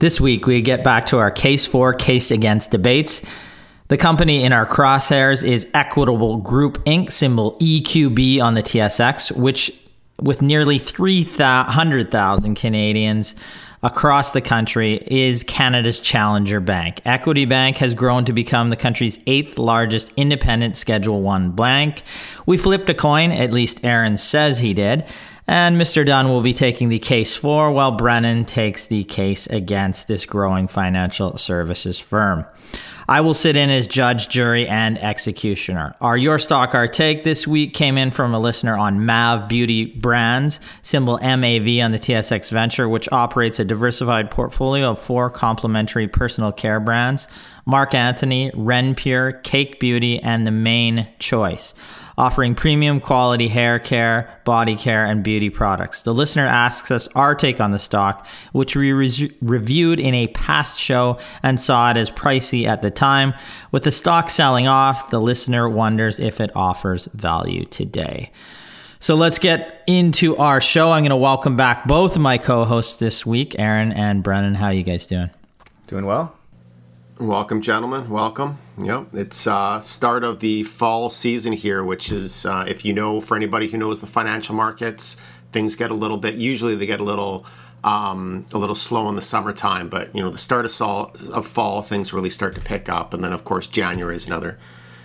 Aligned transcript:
This 0.00 0.18
week, 0.18 0.46
we 0.46 0.62
get 0.62 0.82
back 0.82 1.04
to 1.06 1.18
our 1.18 1.30
case 1.30 1.66
for, 1.66 1.92
case 1.92 2.30
against 2.30 2.70
debates. 2.70 3.20
The 3.88 3.98
company 3.98 4.44
in 4.44 4.52
our 4.54 4.64
crosshairs 4.64 5.46
is 5.46 5.68
Equitable 5.74 6.38
Group 6.38 6.82
Inc., 6.86 7.12
symbol 7.12 7.54
EQB 7.60 8.40
on 8.40 8.54
the 8.54 8.62
TSX, 8.62 9.30
which, 9.36 9.70
with 10.18 10.40
nearly 10.40 10.78
300,000 10.78 12.54
Canadians 12.54 13.36
across 13.82 14.32
the 14.32 14.40
country, 14.40 14.94
is 15.06 15.42
Canada's 15.42 16.00
challenger 16.00 16.60
bank. 16.60 17.02
Equity 17.04 17.44
Bank 17.44 17.76
has 17.76 17.94
grown 17.94 18.24
to 18.24 18.32
become 18.32 18.70
the 18.70 18.76
country's 18.76 19.18
eighth 19.26 19.58
largest 19.58 20.14
independent 20.16 20.78
Schedule 20.78 21.20
One 21.20 21.50
bank. 21.50 22.04
We 22.46 22.56
flipped 22.56 22.88
a 22.88 22.94
coin, 22.94 23.32
at 23.32 23.52
least 23.52 23.84
Aaron 23.84 24.16
says 24.16 24.60
he 24.60 24.72
did. 24.72 25.04
And 25.50 25.80
Mr. 25.80 26.06
Dunn 26.06 26.28
will 26.28 26.42
be 26.42 26.54
taking 26.54 26.90
the 26.90 27.00
case 27.00 27.34
for, 27.34 27.72
while 27.72 27.90
Brennan 27.90 28.44
takes 28.44 28.86
the 28.86 29.02
case 29.02 29.48
against 29.48 30.06
this 30.06 30.24
growing 30.24 30.68
financial 30.68 31.36
services 31.38 31.98
firm. 31.98 32.46
I 33.08 33.22
will 33.22 33.34
sit 33.34 33.56
in 33.56 33.68
as 33.68 33.88
judge, 33.88 34.28
jury, 34.28 34.68
and 34.68 34.96
executioner. 34.96 35.96
Our 36.00 36.16
Your 36.16 36.38
Stock, 36.38 36.76
Our 36.76 36.86
Take 36.86 37.24
this 37.24 37.48
week 37.48 37.74
came 37.74 37.98
in 37.98 38.12
from 38.12 38.32
a 38.32 38.38
listener 38.38 38.76
on 38.76 39.04
MAV 39.04 39.48
Beauty 39.48 39.86
Brands, 39.86 40.60
symbol 40.82 41.18
MAV 41.20 41.82
on 41.82 41.90
the 41.90 41.98
TSX 41.98 42.52
Venture, 42.52 42.88
which 42.88 43.08
operates 43.10 43.58
a 43.58 43.64
diversified 43.64 44.30
portfolio 44.30 44.92
of 44.92 45.00
four 45.00 45.30
complementary 45.30 46.06
personal 46.06 46.52
care 46.52 46.78
brands 46.78 47.26
Marc 47.66 47.92
Anthony, 47.92 48.52
Renpure, 48.52 49.42
Cake 49.42 49.80
Beauty, 49.80 50.20
and 50.20 50.46
The 50.46 50.52
Mane 50.52 51.08
Choice 51.18 51.74
offering 52.20 52.54
premium 52.54 53.00
quality 53.00 53.48
hair 53.48 53.78
care, 53.78 54.28
body 54.44 54.76
care, 54.76 55.06
and 55.06 55.24
beauty 55.24 55.48
products. 55.48 56.02
The 56.02 56.12
listener 56.12 56.46
asks 56.46 56.90
us 56.90 57.08
our 57.08 57.34
take 57.34 57.62
on 57.62 57.70
the 57.70 57.78
stock, 57.78 58.26
which 58.52 58.76
we 58.76 58.92
re- 58.92 59.32
reviewed 59.40 59.98
in 59.98 60.14
a 60.14 60.26
past 60.26 60.78
show 60.78 61.18
and 61.42 61.58
saw 61.58 61.90
it 61.90 61.96
as 61.96 62.10
pricey 62.10 62.66
at 62.66 62.82
the 62.82 62.90
time. 62.90 63.32
With 63.72 63.84
the 63.84 63.90
stock 63.90 64.28
selling 64.28 64.68
off, 64.68 65.08
the 65.08 65.20
listener 65.20 65.66
wonders 65.66 66.20
if 66.20 66.42
it 66.42 66.54
offers 66.54 67.06
value 67.14 67.64
today. 67.64 68.30
So 68.98 69.14
let's 69.14 69.38
get 69.38 69.82
into 69.86 70.36
our 70.36 70.60
show. 70.60 70.92
I'm 70.92 71.00
going 71.00 71.10
to 71.10 71.16
welcome 71.16 71.56
back 71.56 71.86
both 71.86 72.16
of 72.16 72.22
my 72.22 72.36
co-hosts 72.36 72.98
this 72.98 73.24
week, 73.24 73.58
Aaron 73.58 73.92
and 73.92 74.22
Brennan. 74.22 74.56
How 74.56 74.66
are 74.66 74.74
you 74.74 74.82
guys 74.82 75.06
doing? 75.06 75.30
Doing 75.86 76.04
well. 76.04 76.36
Welcome, 77.20 77.60
gentlemen. 77.60 78.08
Welcome. 78.08 78.56
Yep, 78.82 79.08
it's 79.12 79.46
uh, 79.46 79.78
start 79.80 80.24
of 80.24 80.40
the 80.40 80.62
fall 80.62 81.10
season 81.10 81.52
here, 81.52 81.84
which 81.84 82.10
is, 82.10 82.46
uh, 82.46 82.64
if 82.66 82.82
you 82.82 82.94
know, 82.94 83.20
for 83.20 83.36
anybody 83.36 83.68
who 83.68 83.76
knows 83.76 84.00
the 84.00 84.06
financial 84.06 84.54
markets, 84.54 85.18
things 85.52 85.76
get 85.76 85.90
a 85.90 85.94
little 85.94 86.16
bit. 86.16 86.36
Usually, 86.36 86.74
they 86.76 86.86
get 86.86 86.98
a 86.98 87.04
little, 87.04 87.44
um, 87.84 88.46
a 88.54 88.58
little 88.58 88.74
slow 88.74 89.06
in 89.10 89.16
the 89.16 89.20
summertime, 89.22 89.90
but 89.90 90.14
you 90.16 90.22
know, 90.22 90.30
the 90.30 90.38
start 90.38 90.64
of, 90.64 90.70
sol- 90.70 91.12
of 91.30 91.46
fall, 91.46 91.82
things 91.82 92.14
really 92.14 92.30
start 92.30 92.54
to 92.54 92.60
pick 92.60 92.88
up, 92.88 93.12
and 93.12 93.22
then 93.22 93.34
of 93.34 93.44
course, 93.44 93.66
January 93.66 94.16
is 94.16 94.26
another 94.26 94.58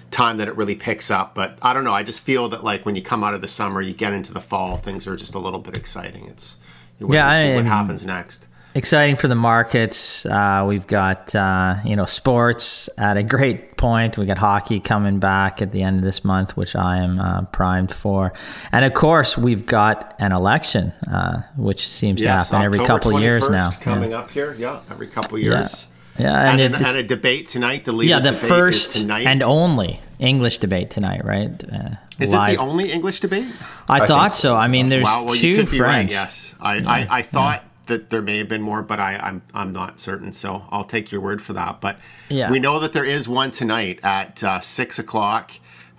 time 0.09 0.37
that 0.37 0.47
it 0.47 0.55
really 0.55 0.75
picks 0.75 1.11
up. 1.11 1.35
But 1.35 1.59
I 1.61 1.73
don't 1.73 1.83
know. 1.83 1.93
I 1.93 2.03
just 2.03 2.21
feel 2.21 2.47
that 2.47 2.63
like 2.63 2.85
when 2.85 2.95
you 2.95 3.01
come 3.01 3.25
out 3.25 3.33
of 3.33 3.41
the 3.41 3.49
summer, 3.49 3.81
you 3.81 3.93
get 3.93 4.13
into 4.13 4.31
the 4.31 4.39
fall, 4.39 4.77
things 4.77 5.05
are 5.05 5.17
just 5.17 5.35
a 5.35 5.39
little 5.39 5.59
bit 5.59 5.75
exciting. 5.75 6.27
It's 6.27 6.55
you 6.97 7.13
yeah, 7.13 7.41
see 7.41 7.55
what 7.55 7.65
happens 7.65 8.05
next 8.05 8.44
exciting 8.75 9.15
for 9.15 9.27
the 9.27 9.35
markets. 9.35 10.25
Uh, 10.25 10.65
we've 10.67 10.85
got 10.85 11.33
uh, 11.33 11.77
you 11.83 11.95
know 11.95 12.05
sports 12.05 12.89
at 12.97 13.17
a 13.17 13.23
great 13.23 13.77
point. 13.77 14.17
We 14.17 14.25
got 14.25 14.37
hockey 14.37 14.79
coming 14.79 15.19
back 15.19 15.61
at 15.61 15.71
the 15.71 15.81
end 15.81 15.97
of 15.97 16.03
this 16.03 16.23
month, 16.23 16.55
which 16.55 16.75
I 16.75 16.97
am 16.97 17.19
uh, 17.19 17.45
primed 17.45 17.91
for, 17.91 18.33
and 18.71 18.85
of 18.85 18.93
course 18.93 19.37
we've 19.37 19.65
got 19.65 20.15
an 20.19 20.31
election, 20.31 20.93
uh, 21.11 21.41
which 21.57 21.87
seems 21.87 22.21
yes, 22.21 22.49
to 22.49 22.55
happen 22.57 22.65
every 22.65 22.85
couple 22.85 23.19
years 23.19 23.49
now. 23.49 23.71
Coming 23.71 24.11
yeah. 24.11 24.19
up 24.19 24.29
here, 24.29 24.53
yeah, 24.53 24.81
every 24.91 25.07
couple 25.07 25.39
years. 25.39 25.87
Yeah. 25.87 25.91
Yeah, 26.17 26.49
and, 26.49 26.61
and, 26.61 26.75
a, 26.75 26.87
and, 26.87 26.97
a, 26.99 27.03
debate 27.03 27.47
tonight. 27.47 27.83
The 27.83 27.93
yeah, 27.97 28.21
the 28.21 28.31
first 28.31 28.95
and 28.95 29.43
only 29.43 29.99
English 30.17 30.59
debate 30.59 30.89
tonight, 30.89 31.25
right? 31.25 31.61
Uh, 31.61 31.89
is 32.19 32.31
live. 32.31 32.53
it 32.53 32.55
the 32.55 32.63
only 32.63 32.89
English 32.89 33.19
debate? 33.19 33.53
I, 33.89 33.99
I 33.99 34.07
thought 34.07 34.33
so. 34.33 34.53
so. 34.53 34.55
I 34.55 34.69
mean, 34.69 34.87
there's 34.87 35.03
wow, 35.03 35.25
well, 35.25 35.35
two 35.35 35.65
French. 35.65 35.81
Right, 35.81 36.09
yes, 36.09 36.55
I, 36.61 36.75
yeah, 36.77 36.89
I, 36.89 37.17
I, 37.17 37.21
thought 37.21 37.65
that 37.85 38.09
there 38.09 38.21
may 38.21 38.37
have 38.37 38.47
been 38.47 38.61
more, 38.61 38.81
but 38.81 38.99
I, 38.99 39.17
I'm 39.17 39.41
I'm 39.53 39.71
not 39.71 39.99
certain. 39.99 40.33
So 40.33 40.65
I'll 40.69 40.83
take 40.83 41.11
your 41.11 41.21
word 41.21 41.41
for 41.41 41.53
that. 41.53 41.81
But 41.81 41.99
yeah. 42.29 42.51
we 42.51 42.59
know 42.59 42.79
that 42.79 42.93
there 42.93 43.05
is 43.05 43.27
one 43.27 43.51
tonight 43.51 43.99
at 44.03 44.43
uh, 44.43 44.59
six 44.59 44.99
o'clock 44.99 45.51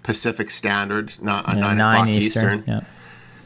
Pacific 0.03 0.51
Standard, 0.51 1.13
not 1.21 1.49
uh, 1.49 1.53
yeah, 1.55 1.61
nine, 1.61 1.77
nine, 1.77 1.95
o'clock 1.95 2.09
Eastern. 2.09 2.59
Eastern. 2.61 2.75
Yeah. 2.75 2.81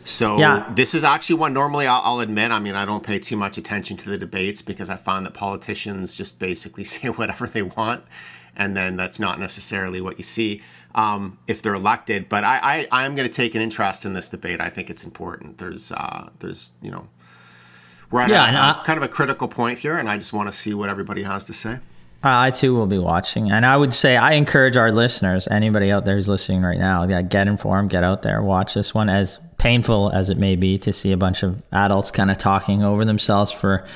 So 0.04 0.38
yeah. 0.38 0.70
this 0.74 0.94
is 0.94 1.04
actually 1.04 1.36
one. 1.36 1.52
Normally, 1.52 1.86
I'll, 1.86 2.00
I'll, 2.02 2.20
admit. 2.20 2.50
I 2.50 2.58
mean, 2.58 2.74
I 2.74 2.84
don't 2.84 3.02
pay 3.02 3.18
too 3.18 3.36
much 3.36 3.58
attention 3.58 3.96
to 3.98 4.10
the 4.10 4.18
debates 4.18 4.62
because 4.62 4.90
I 4.90 4.96
find 4.96 5.24
that 5.26 5.34
politicians 5.34 6.14
just 6.14 6.38
basically 6.38 6.84
say 6.94 7.08
whatever 7.08 7.46
they 7.46 7.62
want, 7.62 8.04
and 8.56 8.76
then 8.76 8.96
that's 8.96 9.18
not 9.18 9.38
necessarily 9.38 10.00
what 10.00 10.18
you 10.18 10.24
see 10.24 10.62
um, 10.94 11.38
if 11.46 11.62
they're 11.62 11.74
elected. 11.74 12.28
But 12.28 12.44
I, 12.44 12.86
I, 12.90 13.04
am 13.04 13.14
going 13.14 13.28
to 13.28 13.34
take 13.34 13.54
an 13.54 13.62
interest 13.62 14.04
in 14.04 14.12
this 14.12 14.28
debate. 14.28 14.60
I 14.60 14.68
think 14.68 14.90
it's 14.90 15.04
important. 15.04 15.58
There's, 15.58 15.92
uh, 15.92 16.30
there's, 16.40 16.72
you 16.82 16.90
know, 16.90 17.06
we're 18.10 18.22
at 18.22 18.28
yeah, 18.28 18.74
a, 18.76 18.80
a, 18.80 18.84
kind 18.84 18.96
of 18.96 19.02
a 19.02 19.08
critical 19.08 19.48
point 19.48 19.78
here, 19.78 19.96
and 19.96 20.08
I 20.08 20.16
just 20.16 20.32
want 20.32 20.50
to 20.50 20.56
see 20.56 20.74
what 20.74 20.90
everybody 20.90 21.22
has 21.22 21.44
to 21.44 21.54
say. 21.54 21.78
Uh, 22.22 22.28
I 22.28 22.50
too 22.50 22.74
will 22.74 22.86
be 22.86 22.98
watching, 22.98 23.50
and 23.50 23.64
I 23.64 23.76
would 23.76 23.92
say 23.92 24.16
I 24.16 24.32
encourage 24.32 24.76
our 24.76 24.92
listeners, 24.92 25.48
anybody 25.48 25.90
out 25.90 26.04
there 26.04 26.16
who's 26.16 26.28
listening 26.28 26.62
right 26.62 26.78
now, 26.78 27.04
yeah, 27.04 27.22
get 27.22 27.48
informed, 27.48 27.90
get 27.90 28.04
out 28.04 28.22
there, 28.22 28.42
watch 28.42 28.74
this 28.74 28.92
one. 28.92 29.08
As 29.08 29.38
painful 29.56 30.10
as 30.10 30.28
it 30.28 30.36
may 30.36 30.56
be 30.56 30.76
to 30.78 30.92
see 30.92 31.12
a 31.12 31.16
bunch 31.16 31.42
of 31.42 31.62
adults 31.72 32.10
kind 32.10 32.30
of 32.30 32.36
talking 32.36 32.82
over 32.82 33.04
themselves 33.04 33.52
for 33.52 33.86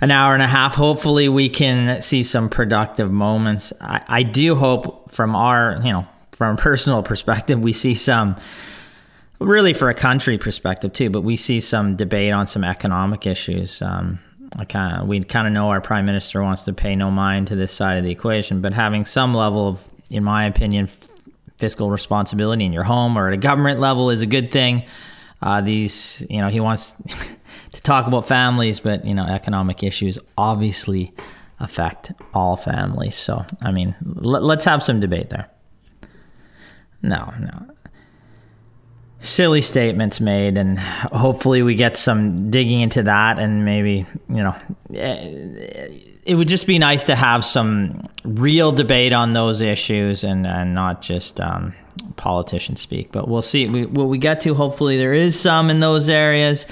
an 0.00 0.10
hour 0.10 0.34
and 0.34 0.42
a 0.42 0.46
half, 0.48 0.74
hopefully 0.74 1.28
we 1.28 1.48
can 1.48 2.02
see 2.02 2.22
some 2.22 2.48
productive 2.48 3.12
moments. 3.12 3.72
I, 3.80 4.02
I 4.08 4.22
do 4.24 4.56
hope 4.56 5.12
from 5.12 5.36
our, 5.36 5.76
you 5.84 5.92
know, 5.92 6.08
from 6.32 6.54
a 6.54 6.58
personal 6.58 7.02
perspective, 7.02 7.60
we 7.60 7.72
see 7.72 7.94
some 7.94 8.36
really 9.40 9.72
for 9.72 9.88
a 9.88 9.94
country 9.94 10.38
perspective 10.38 10.92
too. 10.92 11.10
But 11.10 11.22
we 11.22 11.36
see 11.36 11.60
some 11.60 11.96
debate 11.96 12.32
on 12.32 12.46
some 12.46 12.62
economic 12.62 13.26
issues. 13.26 13.82
Um, 13.82 14.20
I 14.58 14.64
kind 14.64 15.02
of 15.02 15.08
we 15.08 15.22
kind 15.22 15.46
of 15.46 15.52
know 15.52 15.70
our 15.70 15.80
prime 15.80 16.06
minister 16.06 16.42
wants 16.42 16.62
to 16.62 16.72
pay 16.72 16.96
no 16.96 17.10
mind 17.10 17.48
to 17.48 17.56
this 17.56 17.72
side 17.72 17.98
of 17.98 18.04
the 18.04 18.10
equation, 18.10 18.60
but 18.60 18.72
having 18.72 19.04
some 19.04 19.32
level 19.32 19.68
of, 19.68 19.88
in 20.10 20.24
my 20.24 20.44
opinion, 20.44 20.88
fiscal 21.58 21.90
responsibility 21.90 22.64
in 22.64 22.72
your 22.72 22.84
home 22.84 23.16
or 23.16 23.28
at 23.28 23.34
a 23.34 23.36
government 23.36 23.80
level 23.80 24.10
is 24.10 24.22
a 24.22 24.26
good 24.26 24.50
thing. 24.50 24.84
Uh, 25.42 25.60
these, 25.60 26.24
you 26.28 26.40
know, 26.40 26.48
he 26.48 26.60
wants 26.60 26.96
to 27.72 27.82
talk 27.82 28.06
about 28.06 28.26
families, 28.26 28.80
but 28.80 29.04
you 29.04 29.14
know, 29.14 29.24
economic 29.24 29.82
issues 29.82 30.18
obviously 30.36 31.14
affect 31.60 32.12
all 32.34 32.56
families. 32.56 33.14
So, 33.14 33.44
I 33.62 33.70
mean, 33.70 33.94
l- 34.04 34.40
let's 34.42 34.64
have 34.64 34.82
some 34.82 35.00
debate 35.00 35.30
there. 35.30 35.48
No, 37.02 37.32
no 37.38 37.74
silly 39.20 39.60
statements 39.60 40.20
made 40.20 40.56
and 40.56 40.78
hopefully 40.78 41.62
we 41.62 41.74
get 41.74 41.94
some 41.94 42.50
digging 42.50 42.80
into 42.80 43.02
that 43.02 43.38
and 43.38 43.64
maybe 43.64 44.06
you 44.28 44.42
know 44.42 44.56
it 44.90 46.34
would 46.34 46.48
just 46.48 46.66
be 46.66 46.78
nice 46.78 47.04
to 47.04 47.14
have 47.14 47.44
some 47.44 48.08
real 48.24 48.70
debate 48.70 49.12
on 49.12 49.32
those 49.32 49.60
issues 49.60 50.24
and, 50.24 50.46
and 50.46 50.74
not 50.74 51.02
just 51.02 51.38
um, 51.40 51.74
politicians 52.16 52.80
speak 52.80 53.12
but 53.12 53.28
we'll 53.28 53.42
see. 53.42 53.68
We, 53.68 53.84
what 53.84 54.04
we 54.04 54.16
get 54.16 54.40
to 54.42 54.54
hopefully 54.54 54.96
there 54.96 55.12
is 55.12 55.38
some 55.38 55.68
in 55.68 55.80
those 55.80 56.08
areas 56.08 56.66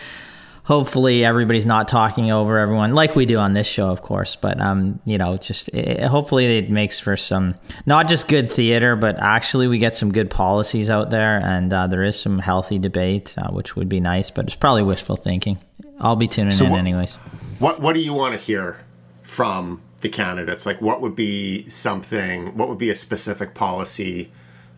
hopefully 0.69 1.25
everybody's 1.25 1.67
not 1.67 1.89
talking 1.89 2.31
over 2.31 2.59
everyone 2.59 2.95
like 2.95 3.17
we 3.17 3.25
do 3.25 3.39
on 3.39 3.55
this 3.55 3.67
show 3.67 3.87
of 3.87 4.03
course 4.03 4.37
but 4.37 4.61
um 4.61 5.01
you 5.07 5.17
know 5.17 5.37
just 5.39 5.69
it, 5.71 6.03
hopefully 6.03 6.59
it 6.59 6.71
makes 6.71 7.01
for 7.01 7.17
some 7.17 7.55
not 7.87 8.07
just 8.07 8.29
good 8.29 8.53
theater 8.53 8.95
but 8.95 9.19
actually 9.19 9.67
we 9.67 9.79
get 9.79 9.95
some 9.95 10.13
good 10.13 10.31
policies 10.31 10.91
out 10.91 11.09
there 11.09 11.41
and 11.43 11.73
uh, 11.73 11.87
there 11.87 12.03
is 12.03 12.21
some 12.21 12.39
healthy 12.39 12.79
debate 12.79 13.35
uh, 13.39 13.51
which 13.51 13.77
would 13.77 13.89
be 13.89 13.99
nice 13.99 14.31
but 14.31 14.47
it's 14.47 14.57
probably 14.57 14.83
wishful 14.83 15.17
thinking. 15.17 15.59
I'll 16.01 16.17
be 16.17 16.29
tuning 16.29 16.53
so 16.53 16.67
in 16.67 16.71
what, 16.71 16.79
anyways. 16.79 17.15
what 17.59 17.81
what 17.81 17.95
do 17.95 18.01
you 18.01 18.15
want 18.15 18.39
to 18.39 18.41
hear 18.41 18.81
from 19.23 19.83
the 20.01 20.09
candidates? 20.09 20.65
Like 20.65 20.81
what 20.81 21.01
would 21.01 21.17
be 21.17 21.69
something 21.69 22.57
what 22.57 22.69
would 22.69 22.79
be 22.79 22.91
a 22.91 22.95
specific 22.95 23.55
policy 23.55 24.31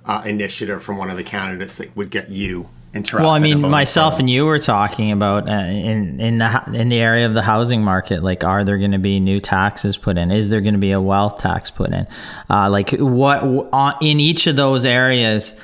uh, 0.06 0.22
initiative 0.24 0.82
from 0.82 0.96
one 0.96 1.10
of 1.10 1.16
the 1.16 1.24
candidates 1.24 1.76
that 1.78 1.94
would 1.96 2.10
get 2.10 2.30
you 2.30 2.68
interested. 2.94 3.24
Well, 3.24 3.32
I 3.32 3.38
mean, 3.38 3.60
myself 3.60 4.18
and 4.18 4.28
you 4.28 4.46
were 4.46 4.58
talking 4.58 5.12
about 5.12 5.48
uh, 5.48 5.52
in 5.52 6.20
in 6.20 6.38
the 6.38 6.72
in 6.74 6.88
the 6.88 6.98
area 6.98 7.26
of 7.26 7.34
the 7.34 7.42
housing 7.42 7.82
market. 7.82 8.22
Like, 8.22 8.44
are 8.44 8.64
there 8.64 8.78
going 8.78 8.92
to 8.92 8.98
be 8.98 9.20
new 9.20 9.40
taxes 9.40 9.96
put 9.96 10.18
in? 10.18 10.30
Is 10.30 10.50
there 10.50 10.60
going 10.60 10.74
to 10.74 10.80
be 10.80 10.92
a 10.92 11.00
wealth 11.00 11.38
tax 11.38 11.70
put 11.70 11.92
in? 11.92 12.06
Uh, 12.48 12.70
like, 12.70 12.90
what 12.90 13.98
in 14.02 14.20
each 14.20 14.46
of 14.46 14.56
those 14.56 14.84
areas? 14.84 15.54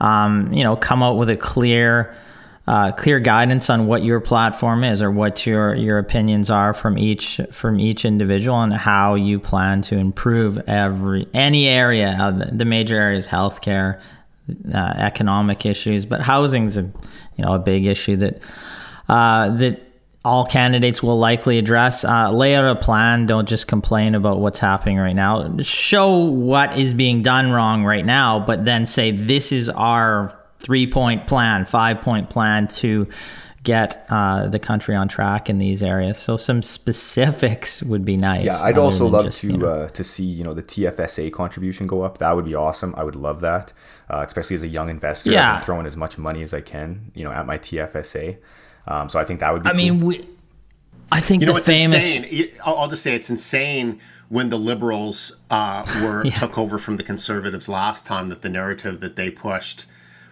Um, 0.00 0.52
you 0.52 0.62
know, 0.62 0.76
come 0.76 1.02
out 1.02 1.16
with 1.16 1.30
a 1.30 1.36
clear. 1.36 2.14
Uh, 2.68 2.90
clear 2.90 3.20
guidance 3.20 3.70
on 3.70 3.86
what 3.86 4.02
your 4.02 4.18
platform 4.18 4.82
is 4.82 5.00
or 5.00 5.08
what 5.08 5.46
your 5.46 5.72
your 5.76 5.98
opinions 5.98 6.50
are 6.50 6.74
from 6.74 6.98
each 6.98 7.40
from 7.52 7.78
each 7.78 8.04
individual 8.04 8.60
and 8.60 8.74
how 8.74 9.14
you 9.14 9.38
plan 9.38 9.80
to 9.80 9.96
improve 9.96 10.58
every 10.66 11.28
any 11.32 11.68
area 11.68 12.16
of 12.20 12.40
the, 12.40 12.46
the 12.46 12.64
major 12.64 12.96
areas 12.96 13.28
healthcare 13.28 14.00
uh, 14.72 14.94
economic 14.96 15.66
issues, 15.66 16.06
but 16.06 16.20
housing's 16.20 16.76
a 16.76 16.82
you 16.82 17.44
know 17.44 17.52
a 17.52 17.58
big 17.58 17.86
issue 17.86 18.16
that 18.16 18.40
uh, 19.08 19.50
that 19.56 19.82
all 20.24 20.44
candidates 20.44 21.02
will 21.02 21.16
likely 21.16 21.56
address. 21.56 22.04
Uh, 22.04 22.32
lay 22.32 22.56
out 22.56 22.64
a 22.64 22.74
plan. 22.74 23.26
Don't 23.26 23.48
just 23.48 23.68
complain 23.68 24.16
about 24.16 24.40
what's 24.40 24.58
happening 24.58 24.98
right 24.98 25.14
now. 25.14 25.58
Show 25.60 26.16
what 26.18 26.76
is 26.76 26.94
being 26.94 27.22
done 27.22 27.52
wrong 27.52 27.84
right 27.84 28.04
now, 28.04 28.40
but 28.40 28.64
then 28.64 28.86
say 28.86 29.12
this 29.12 29.52
is 29.52 29.68
our 29.68 30.36
three 30.58 30.90
point 30.90 31.28
plan, 31.28 31.64
five 31.64 32.00
point 32.00 32.28
plan 32.28 32.66
to 32.66 33.08
get 33.66 34.06
uh, 34.08 34.46
the 34.46 34.60
country 34.60 34.94
on 34.94 35.08
track 35.08 35.50
in 35.50 35.58
these 35.58 35.82
areas. 35.82 36.18
So 36.18 36.36
some 36.36 36.62
specifics 36.62 37.82
would 37.82 38.04
be 38.04 38.16
nice. 38.16 38.44
Yeah, 38.44 38.62
I'd 38.62 38.78
also 38.78 39.08
love 39.08 39.26
just, 39.26 39.40
to 39.40 39.48
you 39.48 39.58
know, 39.58 39.66
uh, 39.66 39.88
to 39.88 40.04
see 40.04 40.24
you 40.24 40.44
know 40.44 40.54
the 40.54 40.62
TFSA 40.62 41.32
contribution 41.32 41.86
go 41.86 42.02
up. 42.02 42.18
That 42.18 42.34
would 42.34 42.44
be 42.44 42.54
awesome. 42.54 42.94
I 42.96 43.02
would 43.04 43.16
love 43.16 43.40
that, 43.40 43.72
uh, 44.08 44.24
especially 44.26 44.56
as 44.56 44.62
a 44.62 44.68
young 44.68 44.88
investor. 44.88 45.32
Yeah, 45.32 45.60
throwing 45.60 45.84
as 45.86 45.96
much 45.96 46.16
money 46.16 46.42
as 46.42 46.54
I 46.54 46.60
can, 46.60 47.10
you 47.14 47.24
know, 47.24 47.32
at 47.32 47.44
my 47.44 47.58
TFSA. 47.58 48.38
Um, 48.86 49.08
so 49.08 49.18
I 49.18 49.24
think 49.24 49.40
that 49.40 49.52
would 49.52 49.64
be. 49.64 49.68
I 49.68 49.72
cool. 49.72 49.76
mean, 49.76 50.00
we. 50.00 50.24
I 51.10 51.20
think 51.20 51.42
you 51.42 51.48
know, 51.48 51.54
the 51.54 51.62
famous. 51.62 52.16
Insane. 52.16 52.52
I'll 52.64 52.88
just 52.88 53.02
say 53.02 53.14
it's 53.14 53.28
insane 53.28 54.00
when 54.28 54.48
the 54.48 54.58
liberals 54.58 55.40
uh, 55.50 55.84
were 56.02 56.24
yeah. 56.24 56.34
took 56.34 56.56
over 56.56 56.78
from 56.78 56.96
the 56.96 57.02
conservatives 57.02 57.68
last 57.68 58.06
time 58.06 58.28
that 58.28 58.42
the 58.42 58.48
narrative 58.48 59.00
that 59.00 59.16
they 59.16 59.30
pushed 59.30 59.86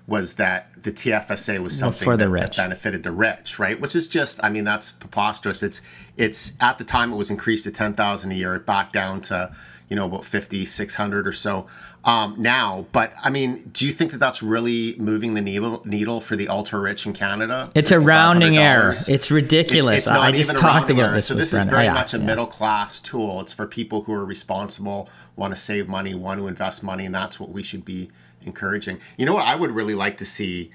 was 0.06 0.34
that 0.34 0.70
the 0.82 0.92
TFSA 0.92 1.62
was 1.62 1.78
something 1.78 2.06
well, 2.06 2.16
that, 2.16 2.30
that, 2.30 2.56
benefited 2.56 3.02
the 3.02 3.12
rich, 3.12 3.58
right? 3.58 3.80
Which 3.80 3.96
is 3.96 4.06
just, 4.06 4.42
I 4.44 4.50
mean, 4.50 4.64
that's 4.64 4.90
preposterous. 4.90 5.62
It's 5.62 5.80
it's 6.16 6.56
at 6.60 6.78
the 6.78 6.84
time 6.84 7.12
it 7.12 7.16
was 7.16 7.30
increased 7.30 7.64
to 7.64 7.70
ten 7.70 7.94
thousand 7.94 8.32
a 8.32 8.34
year, 8.34 8.54
it 8.54 8.66
back 8.66 8.92
down 8.92 9.20
to 9.22 9.54
you 9.88 9.96
know 9.96 10.06
about 10.06 10.24
50, 10.24 10.64
600 10.64 11.28
or 11.28 11.32
so 11.32 11.66
um, 12.04 12.34
now. 12.38 12.86
But 12.92 13.12
I 13.22 13.30
mean, 13.30 13.68
do 13.72 13.86
you 13.86 13.92
think 13.92 14.12
that 14.12 14.18
that's 14.18 14.42
really 14.42 14.94
moving 14.98 15.34
the 15.34 15.40
needle 15.40 15.82
needle 15.84 16.20
for 16.20 16.36
the 16.36 16.48
ultra 16.48 16.80
rich 16.80 17.06
in 17.06 17.12
Canada? 17.12 17.70
It's 17.74 17.90
a 17.90 18.00
rounding 18.00 18.58
error. 18.58 18.94
It's 19.08 19.30
ridiculous. 19.30 19.98
It's, 19.98 20.06
it's 20.06 20.16
I 20.16 20.32
just 20.32 20.56
talked 20.56 20.90
about 20.90 21.02
error. 21.02 21.14
this. 21.14 21.26
So 21.26 21.34
this 21.34 21.54
is 21.54 21.64
very 21.64 21.88
much 21.88 22.14
a 22.14 22.18
yeah. 22.18 22.24
middle 22.24 22.46
class 22.46 23.00
tool. 23.00 23.40
It's 23.40 23.52
for 23.52 23.66
people 23.66 24.02
who 24.02 24.12
are 24.12 24.24
responsible, 24.24 25.08
want 25.36 25.54
to 25.54 25.60
save 25.60 25.88
money, 25.88 26.14
want 26.14 26.40
to 26.40 26.46
invest 26.46 26.82
money, 26.82 27.06
and 27.06 27.14
that's 27.14 27.40
what 27.40 27.50
we 27.50 27.62
should 27.62 27.84
be 27.84 28.10
encouraging. 28.44 28.98
You 29.16 29.26
know 29.26 29.34
what 29.34 29.46
I 29.46 29.54
would 29.54 29.70
really 29.70 29.94
like 29.94 30.18
to 30.18 30.24
see 30.24 30.70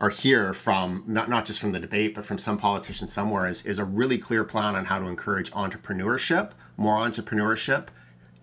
or 0.00 0.10
hear 0.10 0.52
from 0.52 1.02
not, 1.06 1.28
not 1.28 1.44
just 1.44 1.60
from 1.60 1.72
the 1.72 1.80
debate 1.80 2.14
but 2.14 2.24
from 2.24 2.38
some 2.38 2.56
politicians 2.56 3.12
somewhere 3.12 3.46
is, 3.46 3.64
is 3.66 3.78
a 3.78 3.84
really 3.84 4.18
clear 4.18 4.44
plan 4.44 4.74
on 4.74 4.84
how 4.84 4.98
to 4.98 5.06
encourage 5.06 5.50
entrepreneurship 5.52 6.52
more 6.76 6.96
entrepreneurship 6.96 7.88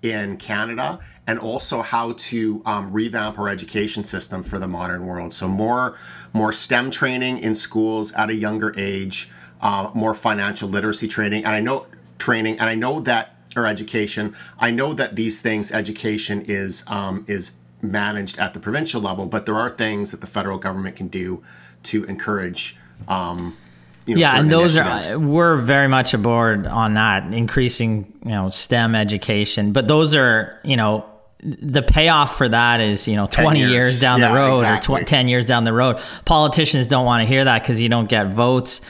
in 0.02 0.38
canada 0.38 1.00
and 1.28 1.40
also 1.40 1.82
how 1.82 2.12
to 2.14 2.62
um, 2.66 2.92
revamp 2.92 3.40
our 3.40 3.50
education 3.50 4.04
system 4.04 4.44
for 4.44 4.60
the 4.60 4.68
modern 4.68 5.06
world 5.06 5.34
so 5.34 5.48
more 5.48 5.98
more 6.34 6.52
stem 6.52 6.92
training 6.92 7.38
in 7.40 7.56
schools 7.56 8.12
at 8.14 8.30
a 8.30 8.36
younger 8.36 8.74
age 8.78 9.30
uh, 9.62 9.90
more 9.94 10.14
financial 10.14 10.68
literacy 10.70 11.08
training 11.08 11.44
and 11.46 11.56
i 11.56 11.60
know 11.60 11.88
training 12.18 12.60
and 12.60 12.70
i 12.70 12.76
know 12.76 13.00
that 13.00 13.36
or 13.56 13.66
education 13.66 14.36
i 14.60 14.70
know 14.70 14.94
that 14.94 15.16
these 15.16 15.42
things 15.42 15.72
education 15.72 16.42
is 16.42 16.84
um, 16.88 17.24
is 17.28 17.54
managed 17.92 18.40
at 18.40 18.54
the 18.54 18.60
provincial 18.60 19.02
level, 19.02 19.26
but 19.26 19.46
there 19.46 19.56
are 19.56 19.70
things 19.70 20.12
that 20.12 20.22
the 20.22 20.28
federal 20.28 20.58
government 20.58 20.96
can 20.96 21.08
do 21.08 21.44
to 21.84 22.04
encourage. 22.06 22.78
Um, 23.08 23.58
you 24.06 24.16
know, 24.16 24.22
yeah, 24.22 24.40
and 24.40 24.52
those 24.52 24.78
are 24.78 25.20
we're 25.20 25.58
very 25.58 25.88
much 25.88 26.14
aboard 26.14 26.68
on 26.68 26.94
that, 26.94 27.34
increasing 27.34 28.14
you 28.24 28.32
know 28.32 28.50
STEM 28.50 28.96
education. 28.96 29.72
But 29.72 29.88
those 29.88 30.14
are 30.16 30.60
you 30.64 30.78
know 30.78 31.10
the 31.40 31.82
payoff 31.82 32.38
for 32.38 32.48
that 32.50 32.82
is 32.82 33.08
you 33.08 33.16
know 33.16 33.28
20 33.28 33.60
years. 33.60 33.72
years, 33.72 34.00
down 34.00 34.20
yeah, 34.20 34.30
the 34.30 34.36
road 34.36 34.60
exactly. 34.60 35.02
or 35.02 35.04
tw- 35.04 35.08
10 35.08 35.28
years 35.28 35.46
down 35.46 35.64
the 35.64 35.74
road. 35.74 36.00
Politicians 36.26 36.88
don't 36.88 37.06
want 37.06 37.22
to 37.22 37.28
hear 37.28 37.44
that 37.44 37.62
because 37.62 37.81
you 37.81 37.90
don't 37.90 38.10
get 38.10 38.28
votes. 38.34 38.81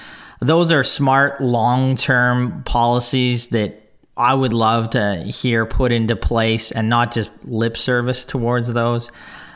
Those 0.42 0.72
are 0.72 0.84
smart 0.84 1.42
long 1.42 1.96
term 1.96 2.64
policies 2.64 3.48
that 3.48 3.85
I 4.18 4.34
would 4.34 4.54
love 4.54 4.92
to 4.92 5.18
hear 5.18 5.66
put 5.66 5.92
into 5.92 6.16
place 6.16 6.72
and 6.72 6.90
not 6.90 7.14
just 7.14 7.32
lip 7.44 7.76
service 7.78 8.24
towards 8.24 8.72
those. 8.74 9.12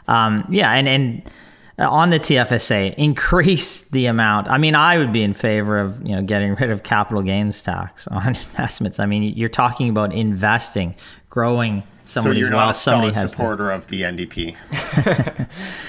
Um, 0.08 0.46
yeah, 0.50 0.72
and 0.72 0.88
and 0.88 1.30
on 1.78 2.10
the 2.10 2.20
TFSA, 2.20 2.94
increase 2.98 3.82
the 3.82 4.08
amount. 4.08 4.50
I 4.50 4.58
mean, 4.58 4.76
I 4.76 4.98
would 4.98 5.12
be 5.12 5.24
in 5.24 5.34
favor 5.34 5.80
of 5.80 6.06
you 6.06 6.16
know 6.16 6.22
getting 6.22 6.56
rid 6.56 6.72
of 6.72 6.84
capital 6.84 7.22
gains 7.22 7.62
tax 7.62 8.08
on 8.08 8.28
investments. 8.36 9.00
I 9.00 9.06
mean, 9.06 9.24
you're 9.24 9.50
talking 9.50 9.90
about 9.90 10.14
investing, 10.14 10.96
growing. 11.30 11.84
So 12.06 12.32
you're 12.32 12.50
not 12.50 12.72
a 12.72 12.74
solid 12.74 13.16
supporter 13.16 13.70
of 13.70 13.86
the 13.88 14.02
NDP. 14.02 14.56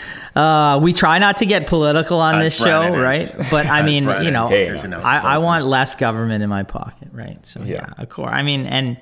Uh, 0.35 0.79
we 0.81 0.93
try 0.93 1.19
not 1.19 1.39
to 1.39 1.47
get 1.47 1.67
political 1.67 2.21
on 2.21 2.39
this 2.39 2.57
show, 2.57 2.97
right? 2.97 3.35
But 3.51 3.67
I 3.67 3.83
mean, 3.83 4.05
you 4.23 4.31
know, 4.31 4.49
hey, 4.49 4.71
I, 4.71 5.35
I, 5.35 5.39
want 5.39 5.67
less 5.67 5.97
government 5.97 6.45
in 6.45 6.49
my 6.49 6.63
pocket, 6.63 7.09
right? 7.13 7.45
So 7.45 7.61
yeah, 7.61 7.87
yeah 7.87 8.03
of 8.03 8.09
course. 8.09 8.31
I 8.33 8.43
mean, 8.43 8.67
and 8.67 8.97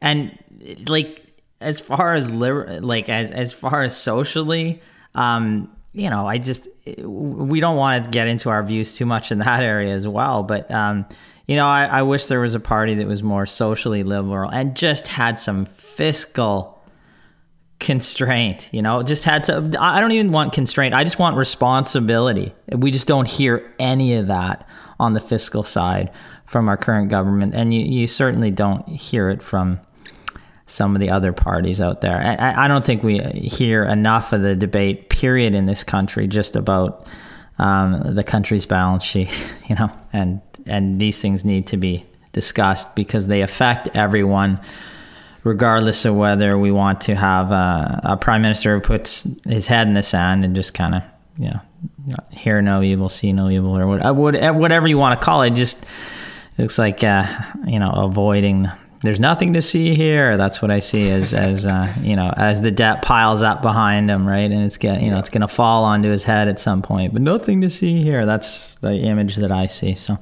and 0.00 0.38
like 0.86 1.24
as 1.60 1.80
far 1.80 2.14
as 2.14 2.30
liber- 2.30 2.80
like 2.80 3.08
as 3.08 3.32
as 3.32 3.52
far 3.52 3.82
as 3.82 3.96
socially, 3.96 4.80
um, 5.14 5.74
you 5.92 6.10
know, 6.10 6.26
I 6.26 6.38
just 6.38 6.68
we 7.02 7.60
don't 7.60 7.76
want 7.76 8.04
to 8.04 8.10
get 8.10 8.28
into 8.28 8.48
our 8.50 8.62
views 8.62 8.96
too 8.96 9.06
much 9.06 9.32
in 9.32 9.40
that 9.40 9.62
area 9.62 9.92
as 9.92 10.06
well, 10.06 10.44
but 10.44 10.70
um, 10.70 11.06
you 11.48 11.56
know, 11.56 11.66
I, 11.66 11.86
I 11.86 12.02
wish 12.02 12.26
there 12.26 12.40
was 12.40 12.54
a 12.54 12.60
party 12.60 12.94
that 12.94 13.06
was 13.06 13.22
more 13.22 13.46
socially 13.46 14.04
liberal 14.04 14.50
and 14.50 14.76
just 14.76 15.08
had 15.08 15.38
some 15.38 15.64
fiscal 15.64 16.77
constraint 17.78 18.68
you 18.72 18.82
know 18.82 19.02
just 19.04 19.22
had 19.22 19.44
to 19.44 19.76
i 19.78 20.00
don't 20.00 20.10
even 20.10 20.32
want 20.32 20.52
constraint. 20.52 20.92
I 20.92 21.04
just 21.04 21.20
want 21.20 21.36
responsibility. 21.36 22.52
We 22.72 22.90
just 22.90 23.06
don't 23.06 23.28
hear 23.28 23.72
any 23.78 24.14
of 24.14 24.26
that 24.26 24.68
on 24.98 25.14
the 25.14 25.20
fiscal 25.20 25.62
side 25.62 26.10
from 26.44 26.68
our 26.68 26.76
current 26.76 27.10
government. 27.10 27.54
And 27.54 27.72
you, 27.72 27.80
you 27.80 28.06
certainly 28.08 28.50
don't 28.50 28.88
hear 28.88 29.30
it 29.30 29.40
from 29.40 29.80
some 30.66 30.96
of 30.96 31.00
the 31.00 31.10
other 31.10 31.32
parties 31.32 31.80
out 31.80 32.00
there. 32.00 32.18
I, 32.18 32.64
I 32.64 32.68
don't 32.68 32.84
think 32.84 33.04
we 33.04 33.20
hear 33.20 33.84
enough 33.84 34.32
of 34.32 34.42
the 34.42 34.56
debate 34.56 35.08
period 35.10 35.54
in 35.54 35.66
this 35.66 35.84
country 35.84 36.26
just 36.26 36.56
about 36.56 37.06
um, 37.58 38.14
the 38.16 38.24
country's 38.24 38.66
balance 38.66 39.04
sheet 39.04 39.52
you 39.68 39.74
know 39.76 39.90
and 40.12 40.40
and 40.66 41.00
these 41.00 41.20
things 41.20 41.44
need 41.44 41.66
to 41.68 41.76
be 41.76 42.04
discussed 42.32 42.94
because 42.94 43.26
they 43.28 43.42
affect 43.42 43.88
everyone 43.94 44.60
regardless 45.44 46.04
of 46.04 46.14
whether 46.14 46.58
we 46.58 46.70
want 46.70 47.00
to 47.02 47.14
have 47.14 47.50
a, 47.50 48.00
a, 48.04 48.16
prime 48.16 48.42
minister 48.42 48.74
who 48.74 48.80
puts 48.80 49.26
his 49.44 49.66
head 49.66 49.86
in 49.86 49.94
the 49.94 50.02
sand 50.02 50.44
and 50.44 50.54
just 50.54 50.74
kind 50.74 50.94
of, 50.94 51.02
you 51.38 51.50
know, 51.50 51.60
hear 52.30 52.60
no 52.62 52.82
evil, 52.82 53.08
see 53.08 53.32
no 53.32 53.48
evil, 53.48 53.78
or 53.78 54.00
uh, 54.00 54.12
whatever 54.12 54.88
you 54.88 54.98
want 54.98 55.18
to 55.18 55.24
call 55.24 55.42
it. 55.42 55.50
Just 55.50 55.84
looks 56.56 56.78
like, 56.78 57.04
uh, 57.04 57.26
you 57.66 57.78
know, 57.78 57.90
avoiding. 57.90 58.68
There's 59.02 59.20
nothing 59.20 59.52
to 59.52 59.62
see 59.62 59.94
here. 59.94 60.36
That's 60.36 60.60
what 60.60 60.72
I 60.72 60.80
see 60.80 61.08
as, 61.10 61.32
as 61.34 61.66
uh, 61.66 61.92
you 62.00 62.16
know, 62.16 62.32
as 62.36 62.60
the 62.60 62.70
debt 62.70 63.02
piles 63.02 63.42
up 63.42 63.62
behind 63.62 64.10
him, 64.10 64.26
right? 64.26 64.50
And 64.50 64.64
it's 64.64 64.76
get, 64.76 65.00
you 65.02 65.10
know, 65.10 65.18
it's 65.18 65.30
going 65.30 65.42
to 65.42 65.48
fall 65.48 65.84
onto 65.84 66.08
his 66.08 66.24
head 66.24 66.48
at 66.48 66.58
some 66.58 66.82
point. 66.82 67.12
But 67.12 67.22
nothing 67.22 67.60
to 67.60 67.70
see 67.70 68.02
here. 68.02 68.26
That's 68.26 68.74
the 68.76 68.94
image 68.94 69.36
that 69.36 69.52
I 69.52 69.66
see. 69.66 69.94
So 69.94 70.18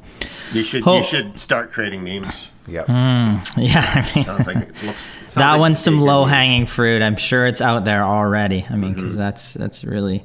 you 0.53 0.63
should 0.63 0.83
Hope. 0.83 0.99
you 0.99 1.05
should 1.05 1.39
start 1.39 1.71
creating 1.73 2.05
memes. 2.05 2.51
Yep. 2.69 2.87
Mm, 2.87 3.57
yeah. 3.57 3.93
I 3.95 4.15
mean, 4.15 4.25
sounds 4.25 4.47
like 4.47 4.57
it 4.57 4.83
looks. 4.83 5.13
that 5.35 5.53
like 5.53 5.61
one's 5.61 5.79
some 5.79 6.01
low 6.01 6.25
hanging 6.25 6.67
fruit. 6.67 7.03
I'm 7.03 7.17
sure 7.17 7.47
it's 7.47 7.61
out 7.61 7.85
there 7.85 8.03
already. 8.03 8.67
I 8.69 8.77
mean, 8.77 8.95
because 8.95 9.13
mm-hmm. 9.13 9.21
that's 9.21 9.55
that's 9.55 9.85
really 9.85 10.25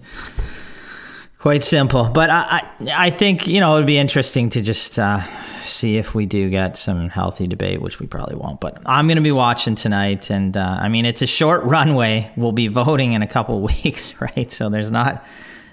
Quite 1.42 1.64
simple, 1.64 2.08
but 2.08 2.30
I, 2.30 2.70
I, 2.80 3.08
I 3.08 3.10
think 3.10 3.48
you 3.48 3.62
know 3.62 3.74
it 3.74 3.80
would 3.80 3.88
be 3.88 3.98
interesting 3.98 4.52
to 4.52 4.62
just 4.62 5.00
uh, 5.00 5.22
see 5.62 5.98
if 5.98 6.14
we 6.14 6.28
do 6.28 6.52
get 6.52 6.78
some 6.78 7.10
healthy 7.10 7.48
debate, 7.48 7.82
which 7.82 8.00
we 8.00 8.06
probably 8.06 8.36
won't. 8.36 8.62
But 8.62 8.78
I'm 8.86 9.08
going 9.08 9.16
to 9.16 9.24
be 9.24 9.32
watching 9.32 9.74
tonight, 9.74 10.30
and 10.30 10.56
uh, 10.56 10.78
I 10.80 10.88
mean 10.88 11.04
it's 11.04 11.24
a 11.24 11.26
short 11.26 11.64
runway. 11.64 12.32
We'll 12.38 12.52
be 12.52 12.68
voting 12.68 13.14
in 13.14 13.24
a 13.24 13.28
couple 13.28 13.60
weeks, 13.62 14.14
right? 14.22 14.52
So 14.52 14.70
there's 14.70 14.92
not, 14.92 15.26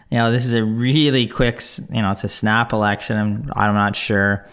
you 0.09 0.17
know, 0.17 0.33
this 0.33 0.47
is 0.47 0.55
a 0.55 0.65
really 0.65 1.27
quick, 1.27 1.61
you 1.91 2.01
know, 2.01 2.13
it's 2.13 2.25
a 2.25 2.31
snap 2.31 2.73
election. 2.73 3.19
I'm, 3.19 3.53
I'm 3.55 3.75
not 3.75 3.95
sure. 3.95 4.47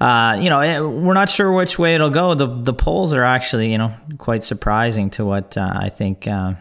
Uh, 0.00 0.38
you 0.40 0.48
know, 0.48 0.60
eh, 0.60 0.80
we're 0.80 1.14
not 1.14 1.28
sure 1.28 1.52
which 1.52 1.78
way 1.78 1.94
it'll 1.94 2.10
go. 2.10 2.34
The 2.34 2.46
the 2.46 2.72
polls 2.72 3.12
are 3.12 3.24
actually, 3.24 3.70
you 3.70 3.78
know, 3.78 3.94
quite 4.18 4.42
surprising 4.42 5.10
to 5.10 5.24
what 5.26 5.58
uh, 5.58 5.72
I 5.74 5.90
think 5.90 6.26
uh, 6.26 6.54